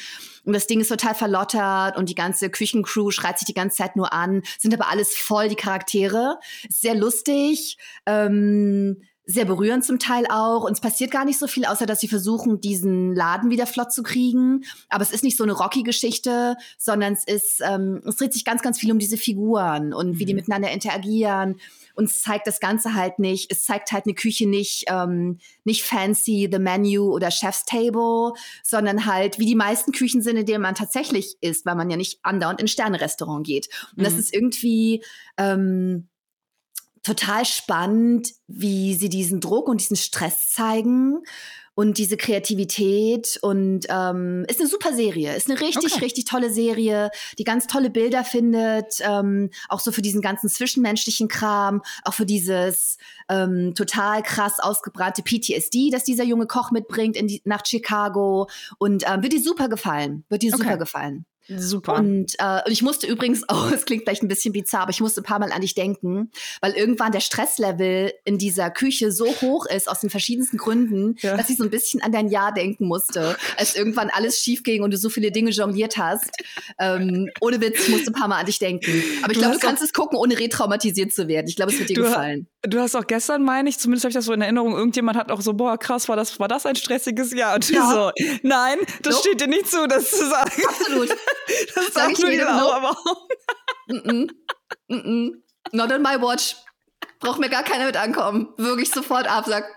Und 0.45 0.53
das 0.53 0.67
Ding 0.67 0.79
ist 0.79 0.89
total 0.89 1.15
verlottert 1.15 1.97
und 1.97 2.09
die 2.09 2.15
ganze 2.15 2.49
Küchencrew 2.49 3.11
schreit 3.11 3.39
sich 3.39 3.45
die 3.45 3.53
ganze 3.53 3.77
Zeit 3.77 3.95
nur 3.95 4.13
an, 4.13 4.43
sind 4.59 4.73
aber 4.73 4.89
alles 4.89 5.15
voll 5.15 5.49
die 5.49 5.55
Charaktere. 5.55 6.39
sehr 6.69 6.95
lustig. 6.95 7.77
Ähm, 8.05 9.03
sehr 9.25 9.45
berührend 9.45 9.85
zum 9.85 9.99
Teil 9.99 10.25
auch. 10.29 10.63
Und 10.63 10.73
es 10.73 10.81
passiert 10.81 11.11
gar 11.11 11.25
nicht 11.25 11.39
so 11.39 11.47
viel, 11.47 11.65
außer 11.65 11.85
dass 11.85 11.99
sie 11.99 12.07
versuchen, 12.07 12.59
diesen 12.61 13.15
Laden 13.15 13.49
wieder 13.49 13.67
flott 13.67 13.93
zu 13.93 14.03
kriegen. 14.03 14.63
Aber 14.89 15.03
es 15.03 15.11
ist 15.11 15.23
nicht 15.23 15.37
so 15.37 15.43
eine 15.43 15.53
Rocky-Geschichte, 15.53 16.55
sondern 16.77 17.13
es 17.13 17.23
ist, 17.23 17.61
ähm, 17.65 18.01
es 18.05 18.17
dreht 18.17 18.33
sich 18.33 18.45
ganz, 18.45 18.61
ganz 18.61 18.79
viel 18.79 18.91
um 18.91 18.99
diese 18.99 19.17
Figuren 19.17 19.93
und 19.93 20.19
wie 20.19 20.25
die 20.25 20.33
mhm. 20.33 20.37
miteinander 20.37 20.71
interagieren 20.71 21.57
uns 21.95 22.21
zeigt 22.21 22.47
das 22.47 22.59
Ganze 22.59 22.95
halt 22.95 23.19
nicht. 23.19 23.51
Es 23.51 23.65
zeigt 23.65 23.91
halt 23.91 24.05
eine 24.05 24.15
Küche 24.15 24.47
nicht, 24.47 24.85
ähm, 24.87 25.39
nicht 25.63 25.83
fancy, 25.83 26.49
the 26.51 26.59
menu 26.59 27.11
oder 27.11 27.31
Chef's 27.31 27.65
Table, 27.65 28.33
sondern 28.63 29.05
halt 29.05 29.39
wie 29.39 29.45
die 29.45 29.55
meisten 29.55 29.91
Küchen 29.91 30.21
sind, 30.21 30.37
in 30.37 30.45
denen 30.45 30.61
man 30.61 30.75
tatsächlich 30.75 31.37
isst, 31.41 31.65
weil 31.65 31.75
man 31.75 31.89
ja 31.89 31.97
nicht 31.97 32.19
andauernd 32.23 32.61
in 32.61 32.67
Sterne-Restaurant 32.67 33.45
geht. 33.45 33.69
Und 33.91 33.99
mhm. 33.99 34.03
das 34.03 34.13
ist 34.15 34.33
irgendwie 34.33 35.03
ähm, 35.37 36.07
total 37.03 37.45
spannend, 37.45 38.33
wie 38.47 38.95
sie 38.95 39.09
diesen 39.09 39.41
Druck 39.41 39.67
und 39.67 39.81
diesen 39.81 39.97
Stress 39.97 40.49
zeigen 40.49 41.21
und 41.75 41.97
diese 41.97 42.17
Kreativität 42.17 43.39
und 43.41 43.85
ähm, 43.89 44.45
ist 44.47 44.59
eine 44.59 44.69
super 44.69 44.93
Serie, 44.93 45.35
ist 45.35 45.49
eine 45.49 45.59
richtig, 45.59 45.93
okay. 45.93 46.03
richtig 46.03 46.25
tolle 46.25 46.51
Serie, 46.51 47.09
die 47.39 47.43
ganz 47.43 47.67
tolle 47.67 47.89
Bilder 47.89 48.23
findet, 48.23 48.99
ähm, 49.01 49.49
auch 49.69 49.79
so 49.79 49.91
für 49.91 50.01
diesen 50.01 50.21
ganzen 50.21 50.49
zwischenmenschlichen 50.49 51.27
Kram, 51.27 51.81
auch 52.03 52.13
für 52.13 52.25
dieses 52.25 52.97
ähm, 53.27 53.73
total 53.75 54.21
krass 54.21 54.59
ausgebrannte 54.59 55.23
PTSD, 55.23 55.89
das 55.91 56.03
dieser 56.03 56.23
junge 56.23 56.47
Koch 56.47 56.71
mitbringt 56.71 57.17
in 57.17 57.27
die, 57.27 57.41
nach 57.43 57.65
Chicago 57.65 58.47
und 58.77 59.03
ähm, 59.07 59.23
wird 59.23 59.33
dir 59.33 59.41
super 59.41 59.67
gefallen, 59.67 60.25
wird 60.29 60.43
dir 60.43 60.53
okay. 60.53 60.63
super 60.63 60.77
gefallen. 60.77 61.25
Super. 61.47 61.95
Und, 61.95 62.33
äh, 62.39 62.61
und 62.65 62.71
ich 62.71 62.81
musste 62.81 63.07
übrigens, 63.07 63.43
oh, 63.49 63.69
es 63.73 63.85
klingt 63.85 64.03
vielleicht 64.03 64.23
ein 64.23 64.27
bisschen 64.27 64.53
bizarr, 64.53 64.81
aber 64.81 64.91
ich 64.91 65.01
musste 65.01 65.21
ein 65.21 65.25
paar 65.25 65.39
Mal 65.39 65.51
an 65.51 65.61
dich 65.61 65.75
denken, 65.75 66.31
weil 66.61 66.73
irgendwann 66.73 67.11
der 67.11 67.19
Stresslevel 67.19 68.13
in 68.25 68.37
dieser 68.37 68.69
Küche 68.69 69.11
so 69.11 69.27
hoch 69.41 69.65
ist, 69.65 69.89
aus 69.89 69.99
den 69.99 70.09
verschiedensten 70.09 70.57
Gründen, 70.57 71.15
ja. 71.19 71.35
dass 71.35 71.49
ich 71.49 71.57
so 71.57 71.63
ein 71.63 71.69
bisschen 71.69 72.01
an 72.01 72.11
dein 72.11 72.29
Jahr 72.29 72.53
denken 72.53 72.87
musste, 72.87 73.35
als 73.57 73.75
irgendwann 73.75 74.09
alles 74.09 74.39
schief 74.39 74.63
ging 74.63 74.83
und 74.83 74.91
du 74.91 74.97
so 74.97 75.09
viele 75.09 75.31
Dinge 75.31 75.51
jongliert 75.51 75.97
hast. 75.97 76.31
Ähm, 76.79 77.29
ohne 77.41 77.59
Witz, 77.61 77.87
ich 77.87 77.89
musste 77.89 78.11
ein 78.11 78.13
paar 78.13 78.27
Mal 78.27 78.39
an 78.39 78.45
dich 78.45 78.59
denken. 78.59 79.03
Aber 79.23 79.31
ich 79.31 79.39
glaube, 79.39 79.55
du 79.55 79.59
kannst 79.59 79.83
es 79.83 79.93
gucken, 79.93 80.17
ohne 80.17 80.39
retraumatisiert 80.39 81.11
zu 81.11 81.27
werden. 81.27 81.47
Ich 81.47 81.55
glaube, 81.55 81.71
es 81.71 81.79
wird 81.79 81.89
dir 81.89 81.95
du 81.95 82.03
gefallen. 82.03 82.47
Du 82.61 82.79
hast 82.79 82.95
auch 82.95 83.05
gestern, 83.07 83.43
meine 83.43 83.67
ich, 83.67 83.77
zumindest 83.77 84.05
habe 84.05 84.11
ich 84.11 84.15
das 84.15 84.25
so 84.25 84.33
in 84.33 84.41
Erinnerung, 84.41 84.73
irgendjemand 84.73 85.17
hat 85.17 85.31
auch 85.31 85.41
so, 85.41 85.53
boah, 85.53 85.77
krass, 85.77 86.07
war 86.07 86.15
das, 86.15 86.39
war 86.39 86.47
das 86.47 86.65
ein 86.65 86.77
stressiges 86.77 87.33
Jahr? 87.33 87.55
Und 87.55 87.69
ja. 87.69 87.89
so, 87.91 88.11
nein, 88.41 88.77
das 89.01 89.15
nope. 89.15 89.27
steht 89.27 89.41
dir 89.41 89.47
nicht 89.47 89.69
zu, 89.69 89.85
das 89.87 90.09
zu 90.11 90.29
sagen. 90.29 90.51
Absolut. 90.65 91.09
Das 91.75 91.93
Sag 91.93 92.17
nur 92.19 92.31
warum? 92.41 93.17
Mm 93.87 93.97
-mm. 93.97 94.29
Mm 94.87 95.43
Not 95.71 95.91
on 95.91 96.01
my 96.01 96.21
watch. 96.21 96.55
Braucht 97.19 97.39
mir 97.39 97.49
gar 97.49 97.63
keiner 97.63 97.85
mit 97.85 97.97
ankommen. 97.97 98.53
Wirklich 98.57 98.91
sofort 98.91 99.27
absagt. 99.27 99.67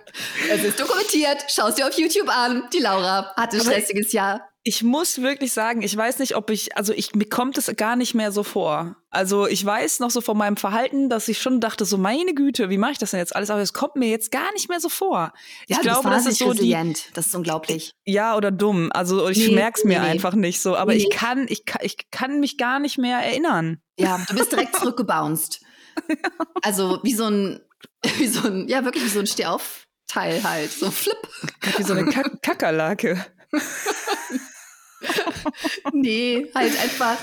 Es 0.51 0.65
ist 0.65 0.81
dokumentiert. 0.81 1.45
Schau 1.49 1.69
es 1.69 1.77
dir 1.77 1.87
auf 1.87 1.97
YouTube 1.97 2.29
an. 2.29 2.69
Die 2.73 2.81
Laura 2.81 3.33
hatte 3.37 3.57
ein 3.57 3.63
stressiges 3.63 4.13
Jahr 4.13 4.49
ich 4.67 4.83
muss 4.83 5.23
wirklich 5.23 5.53
sagen, 5.53 5.81
ich 5.83 5.97
weiß 5.97 6.19
nicht, 6.19 6.35
ob 6.35 6.51
ich, 6.51 6.77
also 6.77 6.93
ich, 6.93 7.15
mir 7.15 7.29
kommt 7.29 7.57
es 7.57 7.73
gar 7.77 7.95
nicht 7.95 8.17
mehr 8.17 8.33
so 8.33 8.43
vor. 8.43 8.97
Also 9.11 9.47
ich 9.47 9.65
weiß 9.65 10.01
noch 10.01 10.11
so 10.11 10.21
von 10.21 10.37
meinem 10.37 10.57
Verhalten, 10.57 11.09
dass 11.09 11.29
ich 11.29 11.41
schon 11.41 11.61
dachte, 11.61 11.85
so 11.85 11.99
meine 11.99 12.35
Güte, 12.35 12.69
wie 12.69 12.77
mache 12.77 12.91
ich 12.91 12.99
das 12.99 13.13
denn 13.13 13.21
jetzt 13.21 13.37
alles? 13.37 13.51
Aber 13.51 13.61
es 13.61 13.73
kommt 13.73 13.95
mir 13.95 14.09
jetzt 14.09 14.33
gar 14.33 14.53
nicht 14.55 14.69
mehr 14.69 14.81
so 14.81 14.89
vor. 14.89 15.33
Ja, 15.69 15.77
ich 15.77 15.81
glaube, 15.83 16.11
das 16.11 16.27
ist 16.27 16.41
so 16.41 16.49
resilient. 16.49 16.97
die, 16.97 17.13
das 17.15 17.29
ist 17.29 17.37
unglaublich. 17.37 17.95
Ja, 18.05 18.37
oder 18.37 18.51
dumm. 18.51 18.91
Also 18.93 19.29
ich 19.29 19.47
nee, 19.47 19.55
merke 19.55 19.79
es 19.79 19.85
mir 19.85 20.01
nee. 20.01 20.09
einfach 20.09 20.35
nicht 20.35 20.61
so. 20.61 20.75
Aber 20.77 20.95
nee. 20.95 20.99
ich 20.99 21.11
kann, 21.11 21.47
ich 21.49 21.65
kann, 21.65 21.83
ich 21.85 22.11
kann 22.11 22.41
mich 22.41 22.59
gar 22.59 22.81
nicht 22.81 22.99
mehr 22.99 23.19
erinnern. 23.19 23.81
Ja, 23.97 24.21
du 24.29 24.35
bist 24.35 24.51
direkt 24.51 24.75
zurückgebounced. 24.81 25.61
also 26.63 26.99
wie 27.05 27.15
so 27.15 27.27
ein, 27.27 27.61
wie 28.19 28.27
so 28.27 28.49
ein, 28.49 28.67
ja 28.67 28.85
wirklich 28.85 29.05
wie 29.05 29.11
so 29.11 29.21
ein 29.21 29.29
Stehaufteil 29.29 30.43
halt, 30.43 30.73
so 30.73 30.91
Flip. 30.91 31.17
Wie 31.77 31.85
so 31.85 31.93
eine 31.93 32.07
Kack 32.07 32.43
Kackerlake. 32.43 33.25
nee, 35.93 36.47
halt 36.55 36.73
einfach, 36.83 37.17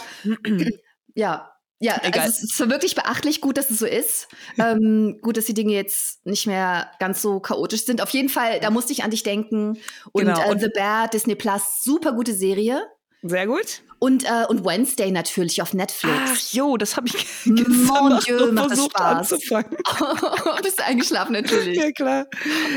ja. 1.15 1.49
Ja, 1.79 1.99
Egal. 2.01 2.21
also 2.23 2.37
es 2.37 2.43
ist 2.43 2.69
wirklich 2.69 2.95
beachtlich 2.95 3.41
gut, 3.41 3.57
dass 3.57 3.69
es 3.69 3.79
so 3.79 3.85
ist. 3.85 4.29
Ähm, 4.57 5.19
gut, 5.21 5.35
dass 5.35 5.43
die 5.43 5.53
Dinge 5.53 5.73
jetzt 5.73 6.25
nicht 6.25 6.47
mehr 6.47 6.89
ganz 6.97 7.21
so 7.21 7.41
chaotisch 7.41 7.83
sind. 7.83 8.01
Auf 8.01 8.11
jeden 8.11 8.29
Fall, 8.29 8.61
da 8.61 8.69
musste 8.69 8.93
ich 8.93 9.03
an 9.03 9.11
dich 9.11 9.23
denken. 9.23 9.77
Und, 10.13 10.23
genau. 10.23 10.49
äh, 10.49 10.57
The 10.57 10.69
Bear, 10.73 11.09
Disney 11.09 11.35
Plus, 11.35 11.83
super 11.83 12.13
gute 12.13 12.33
Serie. 12.33 12.87
Sehr 13.21 13.47
gut. 13.47 13.81
Und, 13.99 14.25
äh, 14.25 14.45
und 14.47 14.65
Wednesday 14.65 15.11
natürlich 15.11 15.61
auf 15.61 15.73
Netflix. 15.73 16.13
Ach 16.25 16.53
jo, 16.53 16.77
das 16.77 16.97
habe 16.97 17.07
ich 17.07 17.25
Mon 17.45 18.19
Dieu, 18.19 18.51
macht 18.51 18.71
das 18.71 18.85
Spaß. 18.85 19.29
Bist 20.61 20.79
du 20.79 20.83
eingeschlafen 20.85 21.33
natürlich. 21.33 21.77
Ja, 21.77 21.91
klar. 21.91 22.25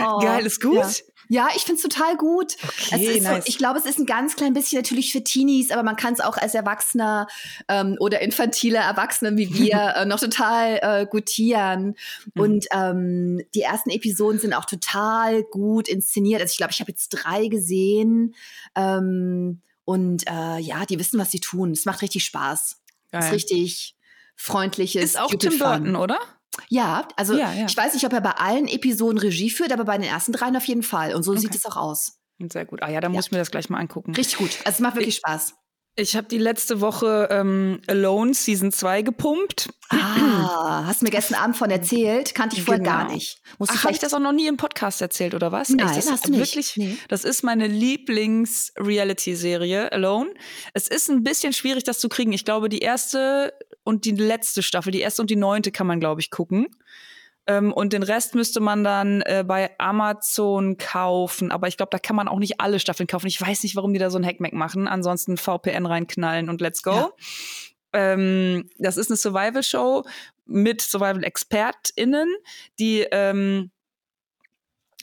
Oh, 0.05 0.19
Geil, 0.19 0.47
ist 0.47 0.61
gut. 0.61 0.77
Ja. 0.77 0.91
Ja, 1.29 1.49
ich 1.57 1.63
finde 1.63 1.77
es 1.77 1.83
total 1.83 2.17
gut. 2.17 2.57
Okay, 2.93 3.21
nice. 3.21 3.45
so, 3.45 3.49
ich 3.49 3.59
glaube, 3.59 3.79
es 3.79 3.87
ist 3.87 3.99
ein 3.99 4.07
ganz 4.07 4.37
klein 4.37 4.53
bisschen 4.53 4.79
natürlich 4.79 5.13
für 5.13 5.25
Teenies, 5.25 5.71
aber 5.71 5.83
man 5.83 5.97
kann 5.97 6.15
es 6.15 6.21
auch 6.21 6.37
als 6.37 6.55
Erwachsener 6.55 7.27
ähm, 7.69 7.97
oder 8.01 8.21
infantile 8.21 8.79
Erwachsene 8.79 9.37
wie 9.37 9.53
wir 9.55 9.95
äh, 9.97 10.05
noch 10.05 10.21
total 10.21 10.79
äh, 10.83 11.07
gutieren. 11.07 11.97
Mhm. 12.35 12.43
Und 12.43 12.67
ähm, 12.73 13.43
die 13.55 13.63
ersten 13.63 13.91
Episoden 13.91 14.39
sind 14.39 14.55
auch 14.55 14.65
total 14.65 15.43
gut 15.45 15.89
inszeniert. 15.89 16.41
Also 16.41 16.53
ich 16.53 16.59
glaube, 16.59 16.73
ich 16.73 16.81
habe 16.81 16.91
jetzt 16.91 17.09
drei 17.09 17.49
gesehen. 17.49 18.35
Ähm, 18.75 19.61
und 19.85 20.27
äh, 20.29 20.59
ja, 20.59 20.85
die 20.85 20.99
wissen, 20.99 21.19
was 21.19 21.31
sie 21.31 21.41
tun. 21.41 21.73
Es 21.73 21.85
macht 21.85 22.03
richtig 22.03 22.25
Spaß. 22.25 22.81
Geil. 23.13 23.21
Es 23.21 23.27
ist 23.27 23.33
richtig 23.33 23.97
freundliches. 24.37 25.03
Ist 25.03 25.19
auch 25.19 25.31
Tim 25.35 25.59
Burton, 25.59 25.97
oder? 25.97 26.19
Ja, 26.69 27.07
also 27.17 27.35
ja, 27.35 27.53
ja. 27.53 27.67
ich 27.67 27.77
weiß 27.77 27.95
nicht, 27.95 28.05
ob 28.05 28.13
er 28.13 28.21
bei 28.21 28.33
allen 28.33 28.69
Episoden 28.69 29.19
Regie 29.19 29.51
führt, 29.51 29.73
aber 29.73 29.85
bei 29.85 29.99
den 29.99 30.07
ersten 30.07 30.33
dreien 30.33 30.57
auf 30.57 30.65
jeden 30.65 30.83
Fall. 30.83 31.15
Und 31.15 31.23
so 31.23 31.33
okay. 31.33 31.41
sieht 31.41 31.55
es 31.55 31.67
auch 31.67 31.77
aus. 31.77 32.19
Sehr 32.53 32.67
gut. 32.67 32.83
Ah 32.83 32.91
ja, 32.91 33.01
da 33.01 33.09
ja. 33.09 33.15
muss 33.15 33.27
ich 33.27 33.33
mir 33.33 33.39
das 33.39 33.51
gleich 33.51 33.71
mal 33.71 33.79
angucken. 33.79 34.15
Richtig 34.15 34.39
gut. 34.39 34.59
Also 34.65 34.77
es 34.77 34.81
macht 34.81 34.97
wirklich 34.97 35.17
ich, 35.17 35.17
Spaß. 35.17 35.55
Ich 35.99 36.15
habe 36.15 36.29
die 36.29 36.37
letzte 36.37 36.83
Woche 36.83 37.29
ähm, 37.31 37.81
Alone 37.87 38.35
Season 38.35 38.71
2 38.71 39.01
gepumpt. 39.01 39.71
Ah, 39.89 40.85
hast 40.85 41.03
mir 41.03 41.09
gestern 41.09 41.39
Abend 41.39 41.57
von 41.57 41.71
erzählt, 41.71 42.35
kannte 42.35 42.57
ich 42.57 42.65
vorher 42.65 42.85
genau. 42.85 42.99
gar 42.99 43.11
nicht. 43.11 43.41
Musst 43.59 43.73
Ach, 43.75 43.85
habe 43.85 43.95
ich 43.95 43.99
das 43.99 44.13
auch 44.13 44.21
noch 44.21 44.33
nie 44.33 44.47
im 44.47 44.59
Podcast 44.59 45.01
erzählt 45.01 45.35
oder 45.35 45.53
was? 45.53 45.71
Nein, 45.71 45.87
Echt, 45.87 45.97
das 45.97 46.11
hast 46.11 46.27
du 46.27 46.33
nicht. 46.33 46.41
Wirklich, 46.41 46.77
nee. 46.77 46.99
Das 47.09 47.25
ist 47.25 47.43
meine 47.43 47.67
Lieblings-Reality-Serie 47.67 49.91
Alone. 49.91 50.35
Es 50.75 50.87
ist 50.87 51.09
ein 51.09 51.23
bisschen 51.23 51.55
schwierig, 51.55 51.85
das 51.85 51.99
zu 51.99 52.11
kriegen. 52.11 52.35
Ich 52.35 52.45
glaube, 52.45 52.69
die 52.69 52.81
erste 52.81 53.55
und 53.83 54.05
die 54.05 54.11
letzte 54.11 54.63
Staffel, 54.63 54.93
die 54.93 55.01
erste 55.01 55.23
und 55.23 55.31
die 55.31 55.37
neunte 55.37 55.73
kann 55.73 55.87
man, 55.87 55.99
glaube 55.99 56.21
ich, 56.21 56.31
gucken. 56.31 56.67
Ähm, 57.47 57.73
und 57.73 57.93
den 57.93 58.03
Rest 58.03 58.35
müsste 58.35 58.61
man 58.61 58.83
dann 58.83 59.23
äh, 59.23 59.45
bei 59.47 59.71
Amazon 59.79 60.77
kaufen. 60.79 61.53
Aber 61.53 61.69
ich 61.69 61.77
glaube, 61.77 61.91
da 61.91 61.99
kann 61.99 62.17
man 62.17 62.29
auch 62.29 62.39
nicht 62.39 62.61
alle 62.61 62.81
Staffeln 62.81 63.07
kaufen. 63.07 63.27
Ich 63.27 63.41
weiß 63.41 63.63
nicht, 63.63 63.77
warum 63.77 63.93
die 63.93 63.99
da 63.99 64.11
so 64.11 64.19
ein 64.19 64.27
Hackmack 64.27 64.53
machen. 64.53 64.89
Ansonsten 64.89 65.37
VPN 65.37 65.87
reinknallen 65.87 66.49
und 66.49 66.61
let's 66.61 66.83
go. 66.83 66.93
Ja. 66.93 67.13
Ähm, 67.93 68.69
das 68.79 68.97
ist 68.97 69.11
eine 69.11 69.17
Survival-Show 69.17 70.05
mit 70.45 70.83
Survival-ExpertInnen, 70.83 72.29
die 72.79 73.07
ähm, 73.11 73.71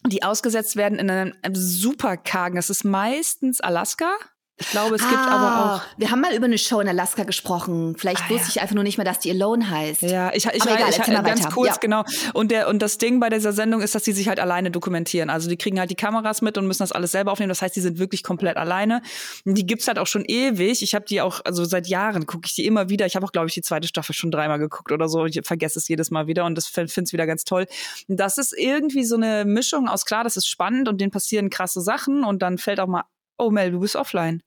die 0.05 0.23
ausgesetzt 0.23 0.75
werden 0.75 0.99
in 0.99 1.09
einem 1.09 1.33
super 1.53 2.17
kargen, 2.17 2.57
das 2.57 2.69
ist 2.69 2.83
meistens 2.83 3.61
Alaska. 3.61 4.13
Ich 4.57 4.69
glaube, 4.69 4.95
es 4.95 5.01
ah, 5.01 5.09
gibt 5.09 5.19
aber 5.19 5.31
ah, 5.31 5.75
auch. 5.75 5.81
Wir 5.97 6.11
haben 6.11 6.21
mal 6.21 6.35
über 6.35 6.45
eine 6.45 6.59
Show 6.59 6.79
in 6.79 6.87
Alaska 6.87 7.23
gesprochen. 7.23 7.95
Vielleicht 7.97 8.21
ah, 8.25 8.29
wusste 8.29 8.45
ja. 8.45 8.49
ich 8.49 8.61
einfach 8.61 8.75
nur 8.75 8.83
nicht 8.83 8.97
mehr, 8.97 9.05
dass 9.05 9.19
die 9.19 9.31
Alone 9.31 9.67
heißt. 9.67 10.03
Ja, 10.03 10.29
ich, 10.31 10.45
ich, 10.45 10.61
aber 10.61 10.75
egal, 10.75 10.89
ich, 10.91 10.99
ich 10.99 11.05
ganz 11.05 11.49
kurz, 11.49 11.69
ja. 11.69 11.77
genau. 11.81 12.03
Und, 12.33 12.51
der, 12.51 12.67
und 12.67 12.79
das 12.79 12.99
Ding 12.99 13.19
bei 13.19 13.29
dieser 13.29 13.51
Sendung 13.51 13.81
ist, 13.81 13.95
dass 13.95 14.03
die 14.03 14.11
sich 14.11 14.27
halt 14.27 14.39
alleine 14.39 14.69
dokumentieren. 14.69 15.31
Also 15.31 15.49
die 15.49 15.57
kriegen 15.57 15.79
halt 15.79 15.89
die 15.89 15.95
Kameras 15.95 16.43
mit 16.43 16.59
und 16.59 16.67
müssen 16.67 16.83
das 16.83 16.91
alles 16.91 17.11
selber 17.11 17.31
aufnehmen. 17.31 17.49
Das 17.49 17.63
heißt, 17.63 17.75
die 17.75 17.81
sind 17.81 17.97
wirklich 17.97 18.21
komplett 18.21 18.57
alleine. 18.57 19.01
Die 19.43 19.65
gibt's 19.65 19.87
halt 19.87 19.97
auch 19.97 20.07
schon 20.07 20.23
ewig. 20.23 20.83
Ich 20.83 20.93
habe 20.93 21.05
die 21.05 21.19
auch, 21.21 21.41
also 21.43 21.65
seit 21.65 21.87
Jahren 21.87 22.27
gucke 22.27 22.45
ich 22.45 22.53
die 22.53 22.67
immer 22.67 22.89
wieder. 22.89 23.07
Ich 23.07 23.15
habe 23.15 23.25
auch, 23.25 23.31
glaube 23.31 23.47
ich, 23.47 23.55
die 23.55 23.63
zweite 23.63 23.87
Staffel 23.87 24.13
schon 24.13 24.29
dreimal 24.29 24.59
geguckt 24.59 24.91
oder 24.91 25.09
so. 25.09 25.25
Ich 25.25 25.39
vergesse 25.43 25.79
es 25.79 25.87
jedes 25.87 26.11
Mal 26.11 26.27
wieder 26.27 26.45
und 26.45 26.55
das 26.55 26.67
finde 26.67 26.89
es 27.01 27.11
wieder 27.11 27.25
ganz 27.25 27.43
toll. 27.43 27.65
Das 28.07 28.37
ist 28.37 28.53
irgendwie 28.55 29.03
so 29.03 29.15
eine 29.15 29.45
Mischung 29.45 29.87
aus, 29.89 30.05
klar, 30.05 30.23
das 30.23 30.37
ist 30.37 30.47
spannend 30.47 30.87
und 30.87 31.01
denen 31.01 31.11
passieren 31.11 31.49
krasse 31.49 31.81
Sachen 31.81 32.23
und 32.23 32.43
dann 32.43 32.59
fällt 32.59 32.79
auch 32.79 32.87
mal, 32.87 33.03
oh 33.37 33.49
Mel, 33.49 33.71
du 33.71 33.79
bist 33.79 33.95
offline. 33.95 34.41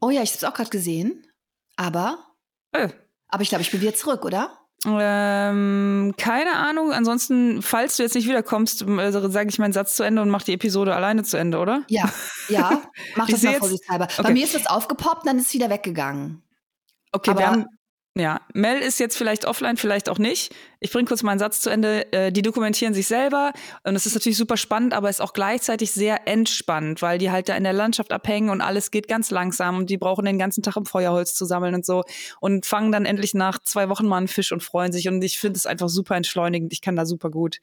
Oh 0.00 0.10
ja, 0.10 0.22
ich 0.22 0.30
habe 0.30 0.38
es 0.38 0.44
auch 0.44 0.54
gerade 0.54 0.70
gesehen. 0.70 1.26
Aber. 1.76 2.18
Äh. 2.72 2.88
Aber 3.28 3.42
ich 3.42 3.48
glaube, 3.48 3.62
ich 3.62 3.70
bin 3.70 3.80
wieder 3.80 3.94
zurück, 3.94 4.24
oder? 4.24 4.58
Ähm, 4.86 6.14
keine 6.18 6.56
Ahnung. 6.56 6.92
Ansonsten, 6.92 7.62
falls 7.62 7.96
du 7.96 8.02
jetzt 8.02 8.14
nicht 8.14 8.28
wiederkommst, 8.28 8.86
also 8.86 9.28
sage 9.30 9.48
ich 9.48 9.58
meinen 9.58 9.72
Satz 9.72 9.96
zu 9.96 10.02
Ende 10.02 10.20
und 10.20 10.28
mache 10.28 10.44
die 10.44 10.52
Episode 10.52 10.94
alleine 10.94 11.22
zu 11.22 11.38
Ende, 11.38 11.58
oder? 11.58 11.84
Ja, 11.88 12.12
ja. 12.48 12.82
Mach 13.16 13.28
das 13.28 13.42
mal 13.42 13.54
vorsichtshalber. 13.54 14.04
Okay. 14.04 14.22
Bei 14.22 14.32
mir 14.32 14.44
ist 14.44 14.54
das 14.54 14.66
aufgepoppt, 14.66 15.26
dann 15.26 15.38
ist 15.38 15.46
es 15.46 15.54
wieder 15.54 15.70
weggegangen. 15.70 16.42
Okay, 17.12 17.30
Aber 17.30 17.40
wir 17.40 17.46
haben, 17.46 17.66
ja, 18.16 18.40
Mel 18.52 18.78
ist 18.78 19.00
jetzt 19.00 19.16
vielleicht 19.16 19.44
offline, 19.44 19.76
vielleicht 19.76 20.08
auch 20.08 20.18
nicht. 20.18 20.54
Ich 20.78 20.92
bringe 20.92 21.08
kurz 21.08 21.24
meinen 21.24 21.40
Satz 21.40 21.60
zu 21.60 21.68
Ende. 21.68 22.12
Äh, 22.12 22.30
die 22.30 22.42
dokumentieren 22.42 22.94
sich 22.94 23.08
selber 23.08 23.52
und 23.82 23.96
es 23.96 24.06
ist 24.06 24.14
natürlich 24.14 24.38
super 24.38 24.56
spannend, 24.56 24.94
aber 24.94 25.10
ist 25.10 25.20
auch 25.20 25.32
gleichzeitig 25.32 25.90
sehr 25.90 26.28
entspannt, 26.28 27.02
weil 27.02 27.18
die 27.18 27.32
halt 27.32 27.48
da 27.48 27.56
in 27.56 27.64
der 27.64 27.72
Landschaft 27.72 28.12
abhängen 28.12 28.50
und 28.50 28.60
alles 28.60 28.92
geht 28.92 29.08
ganz 29.08 29.32
langsam 29.32 29.78
und 29.78 29.90
die 29.90 29.98
brauchen 29.98 30.24
den 30.26 30.38
ganzen 30.38 30.62
Tag 30.62 30.76
um 30.76 30.86
Feuerholz 30.86 31.34
zu 31.34 31.44
sammeln 31.44 31.74
und 31.74 31.84
so 31.84 32.04
und 32.38 32.66
fangen 32.66 32.92
dann 32.92 33.04
endlich 33.04 33.34
nach 33.34 33.58
zwei 33.58 33.88
Wochen 33.88 34.06
mal 34.06 34.18
einen 34.18 34.28
Fisch 34.28 34.52
und 34.52 34.62
freuen 34.62 34.92
sich 34.92 35.08
und 35.08 35.20
ich 35.22 35.40
finde 35.40 35.56
es 35.56 35.66
einfach 35.66 35.88
super 35.88 36.14
entschleunigend. 36.14 36.72
Ich 36.72 36.82
kann 36.82 36.94
da 36.94 37.06
super 37.06 37.30
gut 37.30 37.58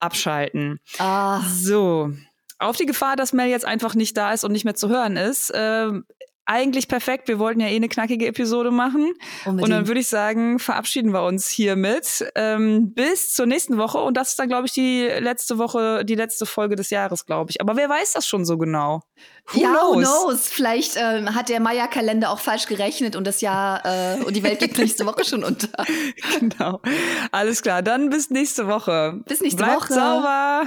abschalten. 0.00 0.80
Ah. 0.98 1.40
So. 1.48 2.12
Auf 2.58 2.76
die 2.76 2.86
Gefahr, 2.86 3.16
dass 3.16 3.32
Mel 3.32 3.48
jetzt 3.48 3.64
einfach 3.64 3.94
nicht 3.94 4.16
da 4.16 4.32
ist 4.32 4.44
und 4.44 4.52
nicht 4.52 4.64
mehr 4.64 4.74
zu 4.74 4.88
hören 4.88 5.16
ist, 5.16 5.50
äh, 5.50 5.92
eigentlich 6.48 6.88
perfekt. 6.88 7.28
Wir 7.28 7.38
wollten 7.38 7.60
ja 7.60 7.68
eh 7.68 7.76
eine 7.76 7.88
knackige 7.88 8.26
Episode 8.26 8.70
machen. 8.70 9.12
Unbedingt. 9.44 9.62
Und 9.62 9.70
dann 9.70 9.86
würde 9.86 10.00
ich 10.00 10.08
sagen, 10.08 10.58
verabschieden 10.58 11.12
wir 11.12 11.22
uns 11.22 11.48
hiermit. 11.48 12.26
Ähm, 12.34 12.94
bis 12.94 13.34
zur 13.34 13.46
nächsten 13.46 13.76
Woche. 13.76 13.98
Und 13.98 14.16
das 14.16 14.30
ist 14.30 14.38
dann, 14.38 14.48
glaube 14.48 14.66
ich, 14.66 14.72
die 14.72 15.02
letzte 15.20 15.58
Woche, 15.58 16.04
die 16.04 16.14
letzte 16.14 16.46
Folge 16.46 16.74
des 16.74 16.88
Jahres, 16.90 17.26
glaube 17.26 17.50
ich. 17.50 17.60
Aber 17.60 17.76
wer 17.76 17.88
weiß 17.88 18.12
das 18.12 18.26
schon 18.26 18.46
so 18.46 18.56
genau? 18.56 19.02
Who 19.52 19.60
ja, 19.60 19.70
knows? 19.70 19.96
who 19.96 20.00
knows? 20.00 20.48
Vielleicht 20.48 20.96
ähm, 20.96 21.34
hat 21.34 21.50
der 21.50 21.60
Maya-Kalender 21.60 22.30
auch 22.30 22.40
falsch 22.40 22.66
gerechnet 22.66 23.14
und 23.14 23.26
das 23.26 23.40
Jahr 23.42 23.84
äh, 23.84 24.22
und 24.24 24.34
die 24.34 24.42
Welt 24.42 24.58
geht 24.60 24.78
nächste 24.78 25.04
Woche 25.06 25.24
schon 25.24 25.44
unter. 25.44 25.68
Genau. 26.40 26.80
Alles 27.32 27.62
klar. 27.62 27.82
Dann 27.82 28.10
bis 28.10 28.30
nächste 28.30 28.68
Woche. 28.68 29.20
Bis 29.26 29.40
nächste 29.40 29.62
Bleibt 29.62 29.82
Woche. 29.82 29.94
sauber. 29.94 30.62